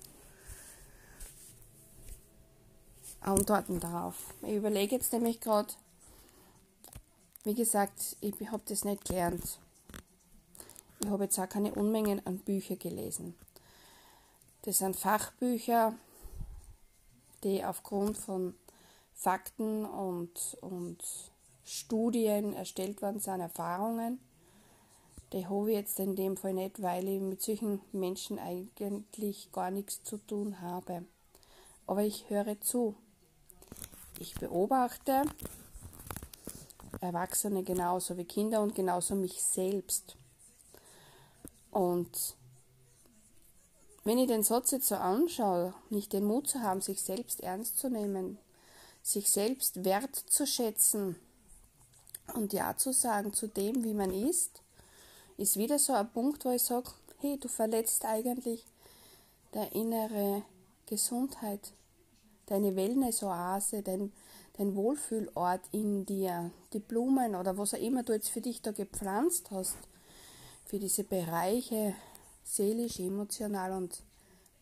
Antworten 3.20 3.80
darauf. 3.80 4.16
Ich 4.42 4.56
überlege 4.56 4.96
jetzt 4.96 5.14
nämlich 5.14 5.40
gerade, 5.40 5.72
wie 7.44 7.54
gesagt, 7.54 8.16
ich 8.20 8.34
habe 8.50 8.62
das 8.66 8.84
nicht 8.84 9.04
gelernt. 9.04 9.58
Ich 11.00 11.08
habe 11.08 11.24
jetzt 11.24 11.38
auch 11.38 11.48
keine 11.48 11.74
Unmengen 11.74 12.24
an 12.26 12.38
Büchern 12.38 12.78
gelesen. 12.78 13.34
Das 14.62 14.78
sind 14.78 14.96
Fachbücher, 14.96 15.94
die 17.42 17.64
aufgrund 17.64 18.18
von 18.18 18.54
Fakten 19.14 19.86
und, 19.86 20.58
und 20.60 20.98
Studien 21.64 22.52
erstellt 22.52 23.00
worden 23.00 23.20
sind, 23.20 23.40
Erfahrungen. 23.40 24.20
Die 25.32 25.46
habe 25.46 25.70
ich 25.70 25.76
jetzt 25.76 25.98
in 26.00 26.16
dem 26.16 26.36
Fall 26.36 26.54
nicht, 26.54 26.82
weil 26.82 27.08
ich 27.08 27.20
mit 27.20 27.40
solchen 27.40 27.80
Menschen 27.92 28.38
eigentlich 28.38 29.50
gar 29.52 29.70
nichts 29.70 30.02
zu 30.02 30.18
tun 30.18 30.60
habe. 30.60 31.04
Aber 31.86 32.02
ich 32.02 32.28
höre 32.28 32.60
zu. 32.60 32.94
Ich 34.18 34.34
beobachte 34.34 35.22
Erwachsene 37.00 37.62
genauso 37.62 38.16
wie 38.16 38.24
Kinder 38.24 38.60
und 38.60 38.74
genauso 38.74 39.14
mich 39.14 39.42
selbst. 39.42 40.16
Und 41.70 42.36
wenn 44.04 44.18
ich 44.18 44.28
den 44.28 44.42
Satz 44.42 44.70
jetzt 44.70 44.88
so 44.88 44.96
anschaue, 44.96 45.74
nicht 45.88 46.12
den 46.12 46.24
Mut 46.24 46.48
zu 46.48 46.60
haben, 46.62 46.80
sich 46.80 47.02
selbst 47.02 47.40
ernst 47.40 47.78
zu 47.78 47.88
nehmen, 47.88 48.38
sich 49.02 49.30
selbst 49.30 49.84
wertzuschätzen 49.84 51.16
und 52.34 52.52
Ja 52.52 52.76
zu 52.76 52.92
sagen 52.92 53.32
zu 53.32 53.46
dem, 53.46 53.84
wie 53.84 53.94
man 53.94 54.12
ist, 54.12 54.62
ist 55.36 55.56
wieder 55.56 55.78
so 55.78 55.92
ein 55.92 56.10
Punkt, 56.10 56.44
wo 56.44 56.50
ich 56.50 56.62
sage, 56.62 56.90
hey, 57.20 57.38
du 57.38 57.48
verletzt 57.48 58.04
eigentlich 58.04 58.64
deine 59.52 59.72
innere 59.72 60.42
Gesundheit, 60.86 61.72
deine 62.46 62.76
Wellness-Oase, 62.76 63.82
dein, 63.82 64.12
dein 64.60 64.76
Wohlfühlort 64.76 65.62
in 65.72 66.04
dir, 66.04 66.50
die 66.74 66.80
Blumen 66.80 67.34
oder 67.34 67.56
was 67.56 67.72
auch 67.72 67.78
immer 67.78 68.02
du 68.02 68.12
jetzt 68.12 68.28
für 68.28 68.42
dich 68.42 68.60
da 68.60 68.72
gepflanzt 68.72 69.50
hast, 69.50 69.78
für 70.66 70.78
diese 70.78 71.02
Bereiche 71.02 71.94
seelisch, 72.44 73.00
emotional 73.00 73.72
und 73.72 74.02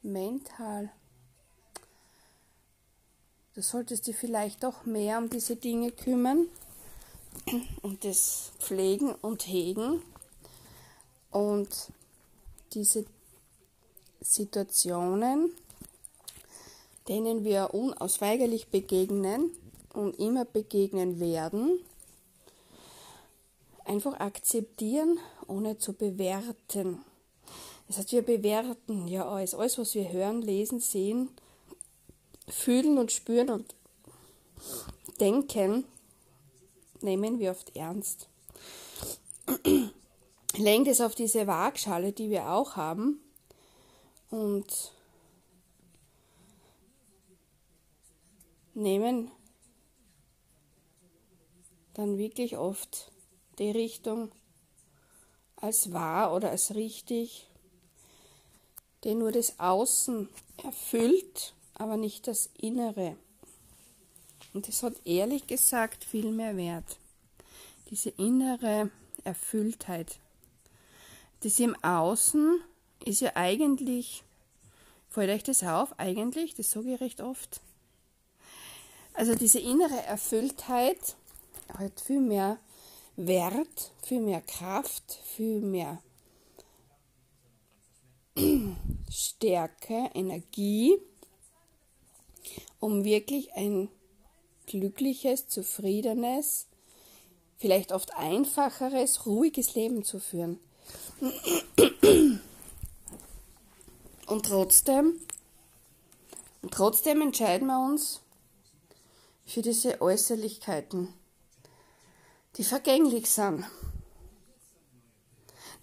mental. 0.02 0.93
Du 3.55 3.61
solltest 3.61 4.07
dich 4.07 4.14
vielleicht 4.14 4.62
doch 4.62 4.85
mehr 4.85 5.19
um 5.19 5.31
diese 5.31 5.57
Dinge 5.57 5.90
kümmern 5.90 6.47
und 7.83 8.05
das 8.05 8.52
pflegen 8.61 9.12
und 9.17 9.49
hegen 9.49 10.00
und 11.33 11.90
diese 12.73 13.05
Situationen, 14.21 15.50
denen 17.09 17.43
wir 17.43 17.75
unausweigerlich 17.75 18.69
begegnen, 18.69 19.50
und 19.92 20.18
immer 20.18 20.45
begegnen 20.45 21.21
werden, 21.21 21.80
einfach 23.85 24.21
akzeptieren, 24.21 25.18
ohne 25.47 25.78
zu 25.78 25.92
bewerten. 25.92 27.04
Das 27.88 27.99
heißt, 27.99 28.12
wir 28.12 28.23
bewerten 28.23 29.09
ja 29.09 29.26
alles. 29.26 29.54
Alles, 29.54 29.78
was 29.78 29.95
wir 29.95 30.12
hören, 30.12 30.42
lesen, 30.42 30.80
sehen, 30.80 31.30
fühlen 32.49 32.99
und 32.99 33.12
spüren 33.12 33.49
und 33.49 33.75
denken, 35.21 35.85
nehmen 37.00 37.38
wir 37.38 37.52
oft 37.52 37.75
ernst. 37.75 38.28
Legen 40.57 40.85
das 40.85 41.00
auf 41.00 41.14
diese 41.14 41.47
Waagschale, 41.47 42.12
die 42.12 42.30
wir 42.30 42.50
auch 42.50 42.76
haben, 42.76 43.21
und 44.30 44.92
nehmen 48.75 49.30
dann 51.99 52.17
wirklich 52.17 52.57
oft 52.57 53.11
die 53.59 53.73
Richtung 53.73 54.31
als 55.57 55.93
wahr 55.93 56.33
oder 56.33 56.50
als 56.50 56.76
richtig, 56.76 57.49
die 59.02 59.17
nur 59.17 59.33
das 59.33 59.59
Außen 59.59 60.28
erfüllt, 60.62 61.55
aber 61.75 61.97
nicht 61.97 62.28
das 62.28 62.50
Innere. 62.57 63.17
Und 64.55 64.69
das 64.69 64.85
hat 64.85 64.95
ehrlich 65.05 65.49
gesagt 65.49 66.05
viel 66.05 66.31
mehr 66.31 66.57
Wert. 66.57 66.99
Diese 67.90 68.11
innere 68.11 68.93
Erfülltheit. 69.25 70.21
Das 71.40 71.59
im 71.59 71.75
Außen 71.83 72.61
ist 73.05 73.21
ja 73.23 73.33
eigentlich, 73.35 74.23
fällt 75.09 75.31
euch 75.31 75.43
das 75.43 75.64
auf, 75.64 75.99
eigentlich, 75.99 76.55
das 76.55 76.71
sage 76.71 76.95
ich 76.95 77.00
recht 77.00 77.21
oft. 77.21 77.61
Also 79.14 79.35
diese 79.35 79.59
innere 79.59 80.00
Erfülltheit 80.05 81.17
hat 81.79 82.01
viel 82.01 82.21
mehr 82.21 82.59
Wert, 83.17 83.93
viel 84.03 84.21
mehr 84.21 84.41
Kraft, 84.41 85.21
viel 85.25 85.61
mehr 85.61 86.03
Stärke, 89.11 90.11
Energie, 90.15 90.99
um 92.81 93.05
wirklich 93.05 93.53
ein 93.55 93.89
glückliches, 94.67 95.49
zufriedenes, 95.49 96.67
vielleicht 97.57 97.93
oft 97.93 98.15
einfacheres, 98.15 99.27
ruhiges 99.27 99.75
Leben 99.75 100.05
zu 100.05 100.21
führen. 100.21 100.61
Und 104.27 104.45
trotzdem, 104.45 105.19
und 106.61 106.75
trotzdem 106.75 107.23
entscheiden 107.23 107.67
wir 107.67 107.81
uns 107.81 108.21
für 109.47 109.63
diese 109.63 110.03
Äußerlichkeiten, 110.03 111.15
die 112.57 112.64
vergänglich 112.64 113.31
sind. 113.31 113.64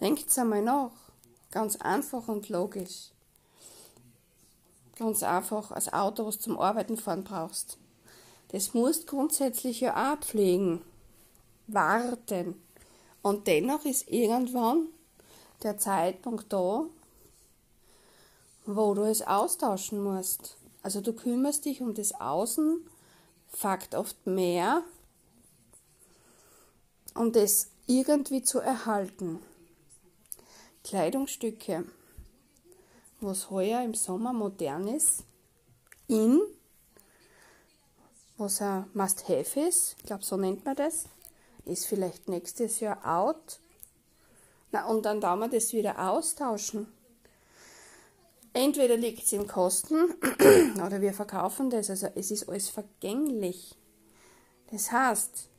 Denkt 0.02 0.38
einmal 0.38 0.62
nach, 0.62 0.92
ganz 1.52 1.78
einfach 1.78 2.28
und 2.28 2.50
logisch. 2.50 3.12
Ganz 4.98 5.24
einfach 5.24 5.72
als 5.72 5.92
Auto, 5.92 6.26
was 6.26 6.40
zum 6.40 6.60
Arbeiten 6.60 6.98
fahren 6.98 7.24
brauchst. 7.24 7.78
Das 8.50 8.74
musst 8.74 9.08
grundsätzlich 9.08 9.82
ja 9.82 10.14
auch 10.14 10.20
pflegen, 10.20 10.82
warten. 11.68 12.62
Und 13.22 13.48
dennoch 13.48 13.86
ist 13.86 14.10
irgendwann 14.10 14.88
der 15.64 15.78
Zeitpunkt 15.78 16.52
da, 16.52 16.86
wo 18.66 18.94
du 18.94 19.04
es 19.04 19.22
austauschen 19.22 20.04
musst. 20.04 20.58
Also 20.82 21.02
du 21.02 21.14
kümmerst 21.14 21.66
dich 21.66 21.82
um 21.82 21.94
das 21.94 22.14
Außen, 22.20 22.88
Fakt 23.50 23.96
oft 23.96 24.28
mehr, 24.28 24.84
um 27.16 27.32
das 27.32 27.70
irgendwie 27.88 28.44
zu 28.44 28.60
erhalten. 28.60 29.40
Kleidungsstücke, 30.84 31.86
was 33.22 33.50
heuer 33.50 33.82
im 33.82 33.96
Sommer 33.96 34.34
modern 34.34 34.88
ist, 34.88 35.24
in, 36.08 36.40
was 38.38 38.62
ein 38.62 38.86
Must-Have 38.94 39.60
ist, 39.62 39.96
ich 39.98 40.06
glaube, 40.06 40.24
so 40.24 40.38
nennt 40.38 40.64
man 40.66 40.76
das, 40.76 41.06
ist 41.66 41.88
vielleicht 41.88 42.28
nächstes 42.28 42.80
Jahr 42.80 43.04
out. 43.04 43.60
Na, 44.72 44.86
und 44.86 45.04
dann 45.06 45.22
da 45.22 45.36
wir 45.36 45.48
das 45.48 45.74
wieder 45.74 46.10
austauschen. 46.10 46.88
Entweder 48.54 48.98
liegt 48.98 49.24
es 49.24 49.34
im 49.34 49.48
Kosten 49.48 50.14
oder 50.86 51.02
wir 51.02 51.14
verkaufen 51.14 51.70
das. 51.70 51.90
Also 51.90 52.08
es 52.16 52.32
ist 52.32 52.48
alles 52.48 52.70
vergänglich. 52.70 53.76
Das 54.72 54.92
heißt, 54.92 55.50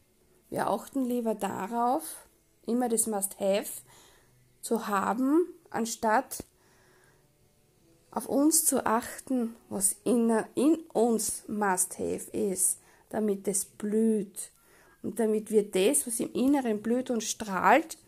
wir 0.51 0.69
achten 0.69 1.05
lieber 1.05 1.35
darauf, 1.35 2.27
immer 2.67 2.89
das 2.89 3.07
Must-Have 3.07 3.83
zu 4.61 4.87
haben, 4.87 5.47
anstatt 5.71 6.45
auf 8.11 8.29
uns 8.29 8.65
zu 8.65 8.87
achten, 8.87 9.55
was 9.69 9.97
in, 10.05 10.31
in 10.55 10.77
uns 10.93 11.45
Must-Have 11.49 12.31
ist, 12.33 12.81
damit 13.11 13.47
es 13.47 13.65
blüht. 13.65 14.51
Und 15.03 15.21
damit 15.21 15.51
wir 15.51 15.71
das, 15.71 16.07
was 16.07 16.19
im 16.21 16.33
Inneren 16.33 16.83
blüht 16.83 17.11
und 17.11 17.23
strahlt, 17.23 17.99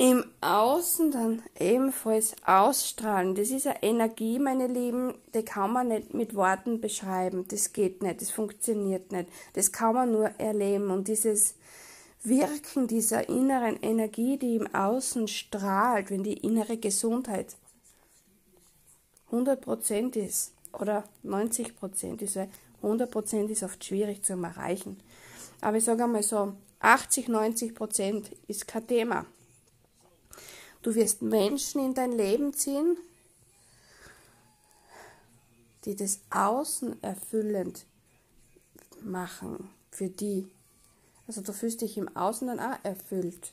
im 0.00 0.24
Außen 0.40 1.10
dann 1.10 1.42
ebenfalls 1.58 2.34
ausstrahlen. 2.46 3.34
Das 3.34 3.50
ist 3.50 3.66
eine 3.66 3.82
Energie, 3.82 4.38
meine 4.38 4.66
Lieben, 4.66 5.12
die 5.34 5.42
kann 5.42 5.74
man 5.74 5.88
nicht 5.88 6.14
mit 6.14 6.34
Worten 6.34 6.80
beschreiben. 6.80 7.44
Das 7.48 7.74
geht 7.74 8.02
nicht, 8.02 8.22
das 8.22 8.30
funktioniert 8.30 9.12
nicht. 9.12 9.28
Das 9.52 9.72
kann 9.72 9.94
man 9.94 10.10
nur 10.10 10.30
erleben. 10.38 10.90
Und 10.90 11.06
dieses 11.06 11.54
Wirken 12.22 12.86
dieser 12.86 13.28
inneren 13.28 13.76
Energie, 13.82 14.38
die 14.38 14.56
im 14.56 14.74
Außen 14.74 15.28
strahlt, 15.28 16.10
wenn 16.10 16.22
die 16.22 16.38
innere 16.38 16.78
Gesundheit 16.78 17.56
100% 19.30 20.16
ist 20.16 20.54
oder 20.72 21.04
90% 21.26 22.22
ist, 22.22 22.36
weil 22.36 22.48
100% 22.82 23.48
ist 23.48 23.62
oft 23.64 23.84
schwierig 23.84 24.24
zu 24.24 24.32
erreichen. 24.32 24.98
Aber 25.60 25.76
ich 25.76 25.84
sage 25.84 26.04
einmal 26.04 26.22
so, 26.22 26.54
80, 26.78 27.28
90% 27.28 28.24
ist 28.48 28.66
kein 28.66 28.86
Thema. 28.86 29.26
Du 30.82 30.94
wirst 30.94 31.20
Menschen 31.20 31.84
in 31.84 31.94
dein 31.94 32.12
Leben 32.12 32.54
ziehen, 32.54 32.96
die 35.84 35.94
das 35.94 36.20
Außen 36.30 37.02
erfüllend 37.02 37.84
machen 39.02 39.70
für 39.90 40.08
die. 40.08 40.48
Also 41.26 41.42
du 41.42 41.52
fühlst 41.52 41.80
dich 41.80 41.96
im 41.98 42.14
Außen 42.16 42.48
dann 42.48 42.60
auch 42.60 42.78
erfüllt. 42.82 43.52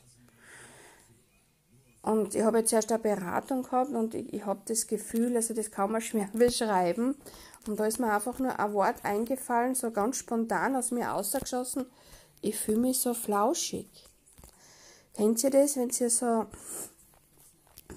Und 2.02 2.34
ich 2.34 2.42
habe 2.42 2.58
jetzt 2.58 2.72
erst 2.72 2.90
eine 2.90 3.02
Beratung 3.02 3.62
gehabt 3.62 3.90
und 3.90 4.14
ich, 4.14 4.32
ich 4.32 4.46
habe 4.46 4.60
das 4.66 4.86
Gefühl, 4.86 5.36
also 5.36 5.52
das 5.52 5.70
kann 5.70 5.92
man 5.92 6.00
schwer 6.00 6.28
beschreiben. 6.32 7.16
Und 7.66 7.78
da 7.78 7.86
ist 7.86 8.00
mir 8.00 8.12
einfach 8.12 8.38
nur 8.38 8.58
ein 8.58 8.72
Wort 8.72 9.04
eingefallen, 9.04 9.74
so 9.74 9.90
ganz 9.90 10.16
spontan 10.16 10.74
aus 10.76 10.90
mir 10.90 11.12
ausgeschossen. 11.12 11.84
Ich 12.40 12.58
fühle 12.58 12.78
mich 12.78 13.00
so 13.00 13.12
flauschig. 13.12 13.88
Kennt 15.14 15.42
ihr 15.44 15.50
das, 15.50 15.76
wenn 15.76 15.90
ihr 15.90 16.08
so 16.08 16.46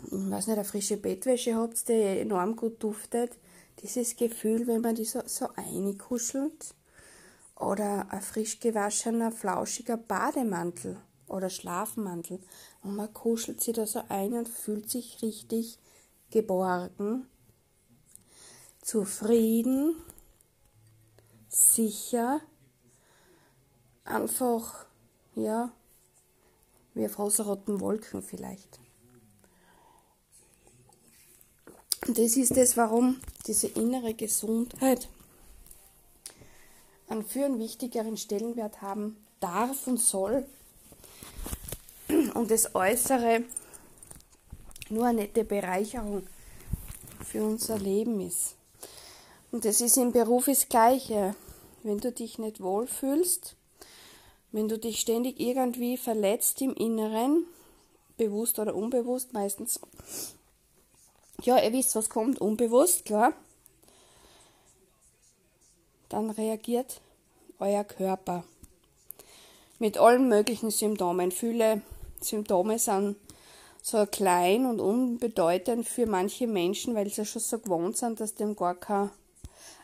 weiß 0.09 0.47
nicht, 0.47 0.57
eine 0.57 0.65
frische 0.65 0.97
Bettwäsche 0.97 1.55
habt, 1.55 1.87
die 1.87 1.93
enorm 1.93 2.55
gut 2.55 2.81
duftet. 2.81 3.37
Dieses 3.81 4.15
Gefühl, 4.15 4.67
wenn 4.67 4.81
man 4.81 4.95
die 4.95 5.05
so, 5.05 5.21
so 5.25 5.49
einkuschelt. 5.55 6.73
Oder 7.55 8.11
ein 8.11 8.21
frisch 8.21 8.59
gewaschener, 8.59 9.31
flauschiger 9.31 9.97
Bademantel 9.97 10.97
oder 11.27 11.49
Schlafmantel. 11.49 12.39
Und 12.83 12.95
man 12.95 13.13
kuschelt 13.13 13.61
sich 13.61 13.75
da 13.75 13.85
so 13.85 14.01
ein 14.09 14.33
und 14.33 14.49
fühlt 14.49 14.89
sich 14.89 15.21
richtig 15.21 15.77
geborgen, 16.31 17.27
zufrieden, 18.81 19.95
sicher, 21.49 22.41
einfach, 24.05 24.85
ja, 25.35 25.71
wie 26.93 27.05
auf 27.05 27.19
rosaroten 27.19 27.79
Wolken 27.79 28.21
vielleicht. 28.21 28.79
Und 31.65 31.90
das 32.07 32.35
ist 32.35 32.57
es, 32.57 32.77
warum 32.77 33.19
diese 33.47 33.67
innere 33.67 34.13
Gesundheit 34.13 35.07
einen 37.07 37.23
für 37.23 37.45
einen 37.45 37.59
wichtigeren 37.59 38.17
Stellenwert 38.17 38.81
haben 38.81 39.17
darf 39.39 39.85
und 39.87 39.99
soll 39.99 40.45
und 42.33 42.49
das 42.49 42.73
Äußere 42.75 43.43
nur 44.89 45.05
eine 45.05 45.21
nette 45.21 45.43
Bereicherung 45.43 46.23
für 47.23 47.43
unser 47.43 47.77
Leben 47.77 48.19
ist. 48.21 48.55
Und 49.51 49.65
das 49.65 49.81
ist 49.81 49.97
im 49.97 50.11
Beruf 50.11 50.45
das 50.45 50.69
Gleiche. 50.69 51.35
Wenn 51.83 51.99
du 51.99 52.11
dich 52.11 52.37
nicht 52.37 52.61
wohlfühlst, 52.61 53.55
wenn 54.51 54.67
du 54.67 54.77
dich 54.77 54.99
ständig 54.99 55.39
irgendwie 55.39 55.97
verletzt 55.97 56.61
im 56.61 56.73
Inneren, 56.73 57.45
bewusst 58.17 58.59
oder 58.59 58.75
unbewusst, 58.75 59.33
meistens 59.33 59.79
ja, 61.45 61.57
ihr 61.61 61.73
wisst, 61.73 61.95
was 61.95 62.09
kommt, 62.09 62.39
unbewusst, 62.39 63.05
klar. 63.05 63.33
Dann 66.09 66.29
reagiert 66.29 67.01
euer 67.59 67.83
Körper 67.83 68.43
mit 69.79 69.97
allen 69.97 70.27
möglichen 70.27 70.69
Symptomen. 70.69 71.31
Viele 71.31 71.81
Symptome 72.19 72.77
sind 72.77 73.15
so 73.81 74.05
klein 74.05 74.65
und 74.65 74.79
unbedeutend 74.79 75.87
für 75.87 76.05
manche 76.05 76.47
Menschen, 76.47 76.95
weil 76.95 77.09
sie 77.09 77.25
schon 77.25 77.41
so 77.41 77.57
gewohnt 77.57 77.97
sind, 77.97 78.19
dass 78.19 78.35
dem 78.35 78.55
gar 78.55 78.75
keine 78.75 79.11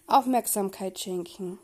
Aufmerksamkeit 0.05 0.99
schenken. 0.99 1.57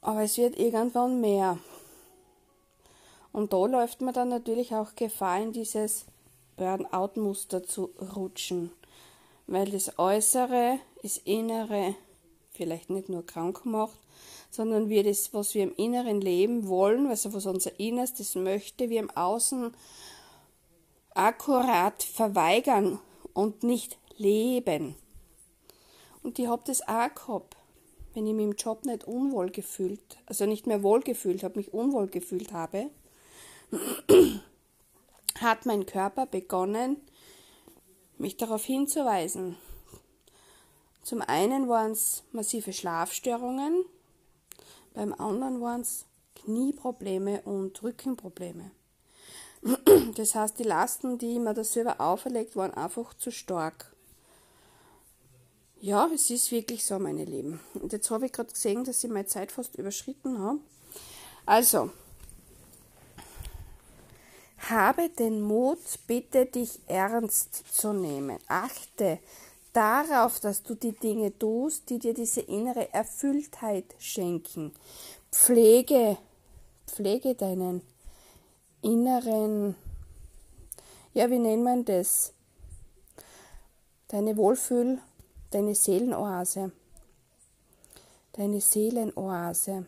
Aber 0.00 0.22
es 0.22 0.38
wird 0.38 0.58
irgendwann 0.58 1.20
mehr. 1.20 1.58
Und 3.38 3.52
da 3.52 3.66
läuft 3.66 4.00
man 4.00 4.12
dann 4.12 4.30
natürlich 4.30 4.74
auch 4.74 4.96
Gefahr, 4.96 5.40
in 5.40 5.52
dieses 5.52 6.06
Burnout-Muster 6.56 7.62
zu 7.62 7.90
rutschen, 8.16 8.72
weil 9.46 9.70
das 9.70 9.96
Äußere, 9.96 10.80
das 11.02 11.18
Innere 11.18 11.94
vielleicht 12.50 12.90
nicht 12.90 13.08
nur 13.08 13.24
krank 13.24 13.64
macht, 13.64 13.96
sondern 14.50 14.88
wir 14.88 15.04
das, 15.04 15.32
was 15.34 15.54
wir 15.54 15.62
im 15.62 15.74
Inneren 15.76 16.20
leben 16.20 16.66
wollen, 16.66 17.06
also 17.06 17.32
was 17.32 17.46
unser 17.46 17.78
Innerstes 17.78 18.34
möchte, 18.34 18.90
wir 18.90 18.98
im 18.98 19.10
Außen 19.10 19.72
akkurat 21.14 22.02
verweigern 22.02 22.98
und 23.34 23.62
nicht 23.62 23.98
leben. 24.16 24.96
Und 26.24 26.40
ich 26.40 26.48
habe 26.48 26.62
das 26.66 26.82
auch 26.88 27.14
gehabt, 27.14 27.56
wenn 28.14 28.26
ich 28.26 28.34
mich 28.34 28.46
im 28.46 28.56
Job 28.56 28.84
nicht 28.84 29.04
unwohl 29.04 29.50
gefühlt, 29.50 30.18
also 30.26 30.44
nicht 30.44 30.66
mehr 30.66 30.82
wohl 30.82 31.02
gefühlt 31.02 31.44
habe, 31.44 31.60
mich 31.60 31.72
unwohl 31.72 32.08
gefühlt 32.08 32.52
habe, 32.52 32.90
hat 35.40 35.66
mein 35.66 35.86
Körper 35.86 36.26
begonnen, 36.26 36.96
mich 38.16 38.36
darauf 38.36 38.64
hinzuweisen. 38.64 39.56
Zum 41.02 41.22
einen 41.22 41.68
waren 41.68 41.92
es 41.92 42.24
massive 42.32 42.72
Schlafstörungen, 42.72 43.84
Beim 44.94 45.14
anderen 45.14 45.60
waren 45.60 45.82
es 45.82 46.06
Knieprobleme 46.34 47.42
und 47.42 47.82
Rückenprobleme. 47.82 48.70
Das 50.14 50.34
heißt, 50.34 50.58
die 50.58 50.64
Lasten, 50.64 51.18
die 51.18 51.38
mir 51.38 51.54
das 51.54 51.72
selber 51.72 52.00
auferlegt, 52.00 52.56
waren 52.56 52.74
einfach 52.74 53.14
zu 53.14 53.30
stark. 53.30 53.94
Ja, 55.80 56.08
es 56.12 56.28
ist 56.30 56.50
wirklich 56.50 56.84
so, 56.84 56.98
meine 56.98 57.24
Lieben. 57.24 57.60
Und 57.74 57.92
jetzt 57.92 58.10
habe 58.10 58.26
ich 58.26 58.32
gerade 58.32 58.52
gesehen, 58.52 58.82
dass 58.82 59.04
ich 59.04 59.10
meine 59.10 59.26
Zeit 59.26 59.52
fast 59.52 59.76
überschritten 59.76 60.38
habe. 60.40 60.58
Also, 61.46 61.90
habe 64.70 65.08
den 65.08 65.40
Mut, 65.40 65.78
bitte 66.06 66.46
dich 66.46 66.80
ernst 66.86 67.64
zu 67.72 67.92
nehmen. 67.92 68.38
Achte 68.48 69.18
darauf, 69.72 70.40
dass 70.40 70.62
du 70.62 70.74
die 70.74 70.92
Dinge 70.92 71.36
tust, 71.38 71.90
die 71.90 71.98
dir 71.98 72.14
diese 72.14 72.40
innere 72.40 72.92
Erfülltheit 72.92 73.94
schenken. 73.98 74.72
Pflege, 75.30 76.16
pflege 76.86 77.34
deinen 77.34 77.82
inneren, 78.82 79.76
ja, 81.14 81.30
wie 81.30 81.38
nennt 81.38 81.64
man 81.64 81.84
das? 81.84 82.32
Deine 84.08 84.36
Wohlfühl, 84.36 84.98
deine 85.50 85.74
Seelenoase. 85.74 86.72
Deine 88.32 88.60
Seelenoase. 88.60 89.86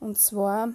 Und 0.00 0.18
zwar 0.18 0.70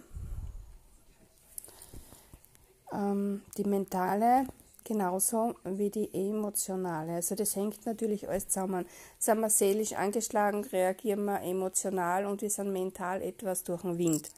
ähm, 2.93 3.41
die 3.57 3.63
mentale 3.63 4.47
genauso 4.87 5.55
wie 5.65 5.89
die 5.89 6.09
emotionale. 6.13 7.15
Also 7.15 7.35
das 7.35 7.55
hängt 7.55 7.85
natürlich 7.85 8.29
alles 8.29 8.47
zusammen. 8.47 8.85
Sind 9.19 9.41
wir 9.41 9.49
seelisch 9.49 9.93
angeschlagen, 9.93 10.63
reagieren 10.63 11.25
wir 11.25 11.41
emotional 11.41 12.25
und 12.25 12.41
wir 12.41 12.49
sind 12.49 12.71
mental 12.71 13.21
etwas 13.21 13.63
durch 13.63 13.81
den 13.81 13.97
Wind. 13.97 14.29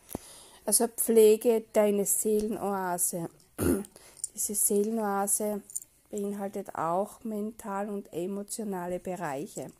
Also 0.65 0.88
pflege 0.88 1.63
deine 1.71 2.05
Seelenoase. 2.05 3.29
Diese 4.33 4.55
Seelenoase 4.55 5.62
beinhaltet 6.09 6.73
auch 6.73 7.23
mental 7.23 7.89
und 7.89 8.12
emotionale 8.12 8.99
Bereiche. 8.99 9.71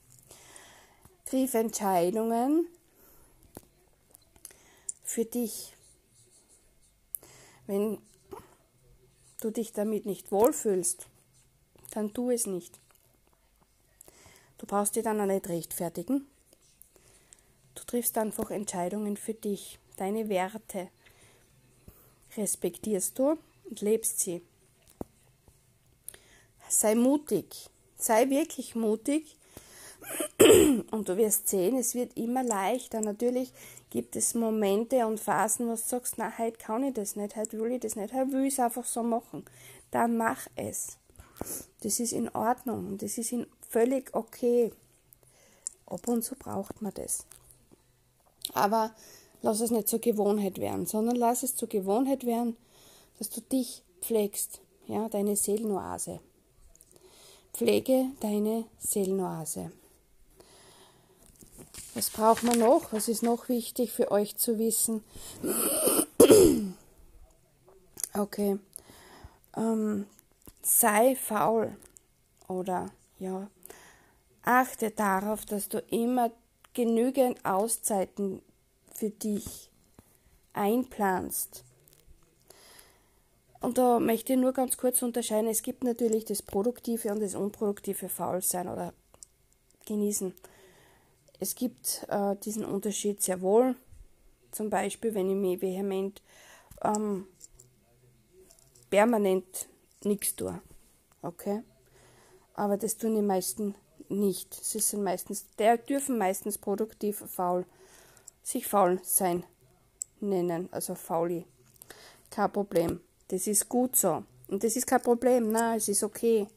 Triff 1.26 1.54
Entscheidungen 1.56 2.68
für 5.04 5.26
dich. 5.26 5.74
Wenn 7.66 8.00
du 9.40 9.52
dich 9.52 9.72
damit 9.74 10.06
nicht 10.06 10.32
wohlfühlst, 10.32 11.08
dann 11.92 12.14
tu 12.14 12.32
es 12.32 12.46
nicht. 12.46 12.80
Du 14.58 14.66
brauchst 14.66 14.96
dich 14.96 15.04
dann 15.04 15.22
auch 15.22 15.26
nicht 15.26 15.48
rechtfertigen. 15.48 16.28
Du 17.76 17.84
triffst 17.86 18.18
einfach 18.18 18.52
Entscheidungen 18.52 19.16
für 19.16 19.34
dich, 19.34 19.80
deine 19.96 20.28
Werte. 20.30 20.90
Respektierst 22.36 23.18
du 23.18 23.38
und 23.70 23.82
lebst 23.82 24.20
sie. 24.20 24.42
Sei 26.68 26.94
mutig, 26.94 27.70
sei 27.98 28.30
wirklich 28.30 28.76
mutig 28.76 29.36
und 30.92 31.10
du 31.10 31.18
wirst 31.18 31.48
sehen, 31.48 31.78
es 31.78 31.96
wird 31.96 32.16
immer 32.18 32.44
leichter. 32.44 33.02
Natürlich 33.02 33.52
gibt 33.90 34.16
es 34.16 34.34
Momente 34.34 35.06
und 35.08 35.20
Phasen, 35.20 35.68
wo 35.68 35.72
du 35.72 35.78
sagst, 35.78 36.16
na, 36.18 36.38
heute 36.38 36.58
kann 36.58 36.84
ich 36.84 36.94
das 36.94 37.16
nicht, 37.16 37.36
heute 37.36 37.60
will 37.60 37.74
ich 37.74 37.82
das 37.82 37.96
nicht, 37.96 38.14
heute 38.14 38.32
will 38.32 38.46
ich 38.46 38.54
es 38.54 38.60
einfach 38.60 38.86
so 38.86 39.04
machen. 39.04 39.46
Dann 39.92 40.18
mach 40.18 40.48
es. 40.56 40.98
Das 41.82 42.00
ist 42.00 42.12
in 42.12 42.30
Ordnung, 42.30 42.98
das 42.98 43.18
ist 43.18 43.32
in 43.32 43.48
völlig 43.68 44.14
okay. 44.14 44.72
Ab 45.86 46.08
und 46.08 46.24
zu 46.24 46.36
braucht 46.36 46.82
man 46.82 46.94
das. 46.94 47.26
Aber 48.54 48.92
lass 49.42 49.62
es 49.62 49.72
nicht 49.72 49.88
zur 49.88 50.00
Gewohnheit 50.00 50.60
werden, 50.60 50.86
sondern 50.86 51.16
lass 51.16 51.44
es 51.44 51.56
zur 51.56 51.70
Gewohnheit 51.70 52.26
werden, 52.26 52.58
dass 53.18 53.30
du 53.30 53.42
dich 53.42 53.84
pflegst, 54.02 54.62
ja, 54.88 55.10
deine 55.10 55.36
Seelenoase. 55.36 56.20
Pflege 57.54 58.06
deine 58.20 58.66
Seelenoase. 58.78 59.72
Was 62.00 62.12
braucht 62.12 62.44
man 62.44 62.58
noch? 62.58 62.94
Was 62.94 63.10
ist 63.10 63.24
noch 63.24 63.50
wichtig 63.50 63.92
für 63.92 64.10
euch 64.10 64.38
zu 64.38 64.58
wissen? 64.58 65.04
Okay. 68.14 68.58
Ähm, 69.56 70.08
sei 70.64 71.16
faul 71.16 71.78
oder 72.48 72.90
ja, 73.20 73.50
achte 74.44 74.92
darauf, 74.92 75.46
dass 75.46 75.70
du 75.70 75.78
immer 75.92 76.32
genügend 76.74 77.46
Auszeiten 77.46 78.42
für 78.94 79.12
dich 79.12 79.70
einplanst. 80.54 81.64
Und 83.62 83.78
da 83.78 84.00
möchte 84.00 84.34
ich 84.34 84.40
nur 84.40 84.54
ganz 84.54 84.78
kurz 84.78 85.02
unterscheiden. 85.04 85.50
Es 85.50 85.62
gibt 85.62 85.84
natürlich 85.84 86.26
das 86.26 86.42
produktive 86.42 87.12
und 87.12 87.20
das 87.22 87.36
unproduktive 87.36 88.10
Faulsein 88.10 88.70
oder 88.70 88.94
genießen. 89.86 90.34
Es 91.40 91.56
gibt 91.56 92.06
äh, 92.10 92.36
diesen 92.38 92.66
Unterschied 92.66 93.22
sehr 93.22 93.42
wohl. 93.42 93.76
Zum 94.52 94.70
Beispiel, 94.70 95.14
wenn 95.14 95.30
ich 95.30 95.36
mich 95.36 95.62
vehement 95.62 96.22
ähm, 96.84 97.28
permanent 98.90 99.68
nichts 100.04 100.36
tue. 100.36 100.60
Okay? 101.22 101.64
Aber 102.56 102.78
das 102.78 102.98
tun 102.98 103.16
die 103.16 103.22
meisten 103.22 103.76
nicht. 104.10 104.54
Sie 104.54 104.80
sind 104.80 105.04
meistens, 105.04 105.46
der 105.58 105.78
dürfen 105.78 106.18
meistens 106.18 106.58
produktiv 106.58 107.24
faul, 107.28 107.66
sich 108.44 108.68
faul 108.68 109.00
sein 109.04 109.44
nennen, 110.20 110.68
also 110.72 110.96
fauli. 110.96 111.46
Kein 112.30 112.52
Problem. 112.52 113.02
Das 113.30 113.48
ist 113.48 113.70
gut 113.70 113.96
so. 113.96 114.24
Und 114.48 114.64
das 114.64 114.76
ist 114.76 114.88
kein 114.88 115.02
Problem, 115.02 115.52
na, 115.52 115.76
es 115.76 115.88
ist 115.88 116.04
okay. 116.04 116.48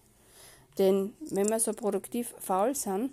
Denn 0.79 1.15
wenn 1.31 1.49
wir 1.51 1.61
so 1.61 1.73
produktiv 1.73 2.35
faul 2.39 2.75
sind, 2.75 3.13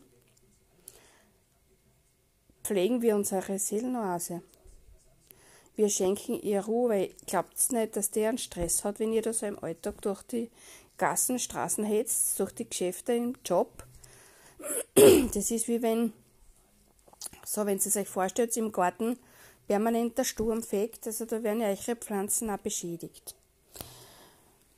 pflegen 2.70 3.02
wir 3.02 3.16
unsere 3.16 3.58
Seelenoase. 3.58 4.44
Wir 5.76 5.90
schenken 5.90 6.40
ihr 6.40 6.62
Ruhe. 6.62 7.10
Glaubt 7.26 7.72
nicht, 7.72 7.96
dass 7.96 8.12
der 8.12 8.30
einen 8.30 8.38
Stress 8.38 8.84
hat, 8.84 9.00
wenn 9.00 9.12
ihr 9.12 9.24
da 9.24 9.34
so 9.34 9.48
im 9.48 9.58
Alltag 9.64 10.04
durch 10.04 10.22
die 10.22 10.52
Gassen, 11.00 11.40
Straßen 11.40 11.84
hetzt, 11.84 12.40
durch 12.40 12.52
die 12.52 12.70
Geschäfte 12.70 13.14
im 13.14 13.36
Job. 13.44 13.84
Das 15.34 15.50
ist 15.50 15.68
wie 15.68 15.82
wenn, 15.82 16.14
so 17.44 17.66
wenn 17.66 17.80
Sie 17.80 17.90
sich 17.90 18.08
vorstellt, 18.08 18.56
im 18.56 18.72
Garten 18.72 19.18
permanent 19.68 20.16
der 20.20 20.26
Sturm 20.26 20.62
fegt, 20.62 21.08
also 21.08 21.26
da 21.26 21.42
werden 21.42 21.62
ja 21.62 21.70
eure 21.70 21.96
Pflanzen 21.96 22.52
auch 22.52 22.58
beschädigt. 22.58 23.34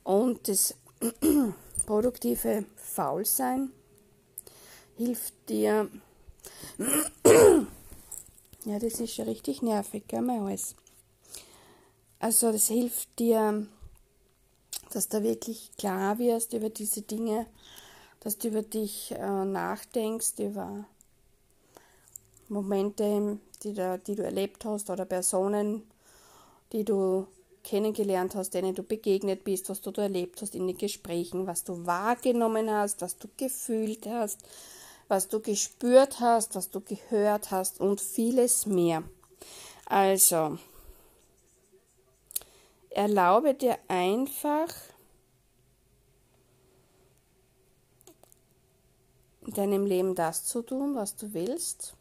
Und 0.02 0.48
das 0.48 0.74
produktive 1.86 2.64
Faulsein 2.76 3.70
hilft 4.96 5.34
dir, 5.48 5.90
ja, 8.64 8.78
das 8.78 9.00
ist 9.00 9.14
schon 9.14 9.26
richtig 9.26 9.62
nervig, 9.62 10.04
gell, 10.06 10.22
mein 10.22 10.40
alles. 10.40 10.74
Also, 12.18 12.52
das 12.52 12.68
hilft 12.68 13.18
dir, 13.18 13.66
dass 14.92 15.08
du 15.08 15.22
wirklich 15.22 15.70
klar 15.76 16.18
wirst 16.18 16.52
über 16.52 16.70
diese 16.70 17.02
Dinge, 17.02 17.46
dass 18.20 18.38
du 18.38 18.48
über 18.48 18.62
dich 18.62 19.12
äh, 19.12 19.44
nachdenkst, 19.44 20.38
über 20.38 20.84
Momente, 22.48 23.38
die, 23.64 23.74
da, 23.74 23.98
die 23.98 24.14
du 24.14 24.22
erlebt 24.22 24.64
hast 24.64 24.90
oder 24.90 25.04
Personen, 25.04 25.82
die 26.72 26.84
du 26.84 27.26
kennengelernt 27.64 28.34
hast, 28.34 28.54
denen 28.54 28.74
du 28.74 28.82
begegnet 28.82 29.44
bist, 29.44 29.68
was 29.68 29.80
du 29.80 29.90
da 29.90 30.02
erlebt 30.02 30.42
hast 30.42 30.54
in 30.54 30.66
den 30.66 30.76
Gesprächen, 30.76 31.46
was 31.46 31.64
du 31.64 31.86
wahrgenommen 31.86 32.70
hast, 32.70 33.00
was 33.00 33.16
du 33.16 33.28
gefühlt 33.36 34.06
hast, 34.06 34.40
was 35.12 35.28
du 35.28 35.40
gespürt 35.40 36.20
hast, 36.20 36.54
was 36.54 36.70
du 36.70 36.80
gehört 36.80 37.50
hast 37.50 37.80
und 37.80 38.00
vieles 38.00 38.64
mehr. 38.64 39.02
Also, 39.84 40.56
erlaube 42.88 43.52
dir 43.52 43.76
einfach, 43.88 44.68
in 49.42 49.52
deinem 49.52 49.84
Leben 49.84 50.14
das 50.14 50.46
zu 50.46 50.62
tun, 50.62 50.94
was 50.94 51.14
du 51.16 51.34
willst 51.34 51.92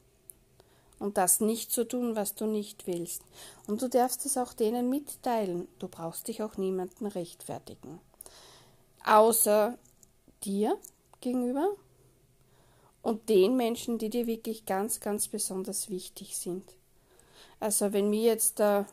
und 0.98 1.18
das 1.18 1.42
nicht 1.42 1.70
zu 1.74 1.86
tun, 1.86 2.16
was 2.16 2.34
du 2.34 2.46
nicht 2.46 2.88
willst. 2.88 3.24
Und 3.68 3.82
du 3.82 3.90
darfst 3.90 4.26
es 4.26 4.38
auch 4.38 4.54
denen 4.54 4.90
mitteilen. 4.90 5.68
Du 5.80 5.90
brauchst 5.90 6.30
dich 6.30 6.42
auch 6.44 6.56
niemandem 6.56 7.08
rechtfertigen. 7.08 8.00
Außer 9.04 9.78
dir 10.46 10.78
gegenüber 11.20 11.76
und 13.02 13.30
den 13.30 13.58
Menschen, 13.58 13.98
die 13.98 14.10
dir 14.10 14.28
wirklich 14.28 14.66
ganz, 14.66 15.00
ganz 15.00 15.28
besonders 15.28 15.90
wichtig 15.90 16.38
sind. 16.38 16.64
Also 17.60 17.94
wenn 17.94 18.10
mir 18.10 18.22
jetzt 18.22 18.60
da, 18.60 18.86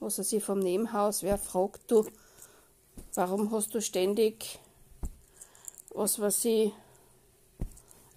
was 0.00 0.18
weiß 0.18 0.32
ich, 0.32 0.44
vom 0.44 0.58
Nebenhaus, 0.58 1.22
wer 1.22 1.38
fragt, 1.38 1.90
du, 1.90 2.06
warum 3.14 3.50
hast 3.50 3.74
du 3.74 3.80
ständig, 3.80 4.58
was 5.90 6.20
weiß 6.20 6.44
ich, 6.46 6.72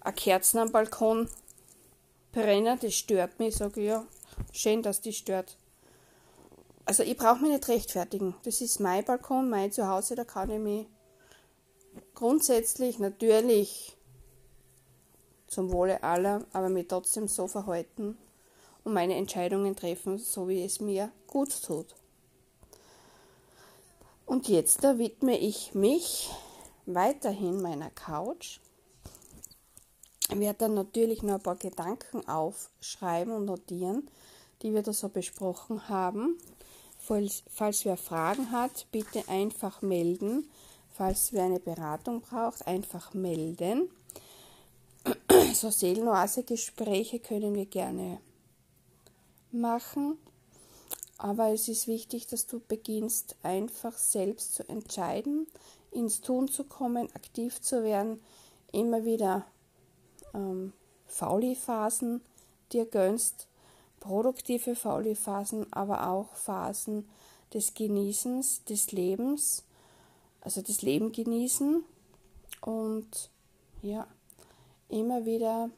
eine 0.00 0.14
Kerzen 0.14 0.58
am 0.58 0.72
Balkon 0.72 1.28
brennen, 2.32 2.78
das 2.80 2.94
stört 2.94 3.38
mich, 3.38 3.56
sage 3.56 3.80
ich, 3.80 3.86
ja, 3.88 4.06
schön, 4.52 4.82
dass 4.82 5.00
die 5.00 5.12
stört. 5.12 5.56
Also 6.84 7.02
ich 7.02 7.16
brauche 7.16 7.42
mich 7.42 7.52
nicht 7.52 7.68
rechtfertigen. 7.68 8.34
Das 8.42 8.60
ist 8.60 8.80
mein 8.80 9.04
Balkon, 9.04 9.48
mein 9.48 9.70
Zuhause, 9.70 10.14
da 10.14 10.24
kann 10.24 10.50
ich 10.50 10.58
mich 10.58 10.86
grundsätzlich 12.14 12.98
natürlich 12.98 13.96
zum 15.50 15.72
Wohle 15.72 16.02
aller, 16.02 16.46
aber 16.52 16.68
mich 16.68 16.88
trotzdem 16.88 17.28
so 17.28 17.48
verhalten 17.48 18.16
und 18.84 18.94
meine 18.94 19.16
Entscheidungen 19.16 19.76
treffen, 19.76 20.16
so 20.16 20.48
wie 20.48 20.64
es 20.64 20.80
mir 20.80 21.10
gut 21.26 21.62
tut. 21.62 21.94
Und 24.24 24.48
jetzt 24.48 24.84
da 24.84 24.96
widme 24.96 25.36
ich 25.36 25.74
mich 25.74 26.30
weiterhin 26.86 27.60
meiner 27.60 27.90
Couch. 27.90 28.60
Ich 30.30 30.38
werde 30.38 30.60
dann 30.60 30.74
natürlich 30.74 31.24
noch 31.24 31.34
ein 31.34 31.42
paar 31.42 31.56
Gedanken 31.56 32.26
aufschreiben 32.28 33.32
und 33.32 33.46
notieren, 33.46 34.08
die 34.62 34.72
wir 34.72 34.82
da 34.82 34.92
so 34.92 35.08
besprochen 35.08 35.88
haben. 35.88 36.38
Falls, 36.96 37.42
falls 37.48 37.84
wer 37.84 37.96
Fragen 37.96 38.52
hat, 38.52 38.86
bitte 38.92 39.28
einfach 39.28 39.82
melden. 39.82 40.48
Falls 40.92 41.32
wer 41.32 41.44
eine 41.44 41.58
Beratung 41.58 42.20
braucht, 42.20 42.68
einfach 42.68 43.14
melden. 43.14 43.90
So 45.54 45.70
Seelenoase-Gespräche 45.70 47.18
können 47.18 47.54
wir 47.54 47.66
gerne 47.66 48.20
machen. 49.52 50.18
Aber 51.18 51.52
es 51.52 51.68
ist 51.68 51.86
wichtig, 51.86 52.26
dass 52.28 52.46
du 52.46 52.60
beginnst, 52.60 53.36
einfach 53.42 53.96
selbst 53.98 54.54
zu 54.54 54.68
entscheiden, 54.68 55.46
ins 55.90 56.20
Tun 56.20 56.48
zu 56.48 56.64
kommen, 56.64 57.08
aktiv 57.14 57.60
zu 57.60 57.82
werden, 57.82 58.20
immer 58.72 59.04
wieder 59.04 59.44
ähm, 60.32 60.72
Fauli-Phasen 61.06 62.22
dir 62.72 62.86
gönnst, 62.86 63.48
produktive 63.98 64.74
Fauli-Phasen, 64.74 65.70
aber 65.72 66.08
auch 66.08 66.34
Phasen 66.34 67.08
des 67.52 67.74
Genießens, 67.74 68.64
des 68.64 68.92
Lebens, 68.92 69.64
also 70.40 70.62
das 70.62 70.82
Leben 70.82 71.12
genießen 71.12 71.84
und 72.62 73.30
ja, 73.82 74.06
immer 74.90 75.24
wieder 75.24 75.70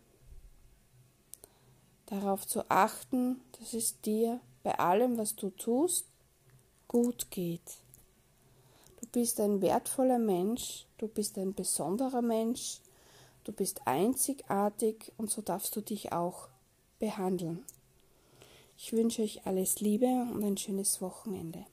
darauf 2.06 2.46
zu 2.46 2.68
achten, 2.70 3.40
dass 3.58 3.74
es 3.74 4.00
dir 4.00 4.40
bei 4.62 4.78
allem, 4.78 5.18
was 5.18 5.34
du 5.34 5.50
tust, 5.50 6.06
gut 6.88 7.30
geht. 7.30 7.78
Du 9.00 9.06
bist 9.12 9.40
ein 9.40 9.62
wertvoller 9.62 10.18
Mensch, 10.18 10.86
du 10.98 11.08
bist 11.08 11.38
ein 11.38 11.54
besonderer 11.54 12.22
Mensch, 12.22 12.80
du 13.44 13.52
bist 13.52 13.86
einzigartig 13.86 15.12
und 15.16 15.30
so 15.30 15.42
darfst 15.42 15.74
du 15.74 15.80
dich 15.80 16.12
auch 16.12 16.48
behandeln. 16.98 17.64
Ich 18.76 18.92
wünsche 18.92 19.22
euch 19.22 19.46
alles 19.46 19.80
Liebe 19.80 20.06
und 20.06 20.44
ein 20.44 20.56
schönes 20.56 21.00
Wochenende. 21.00 21.64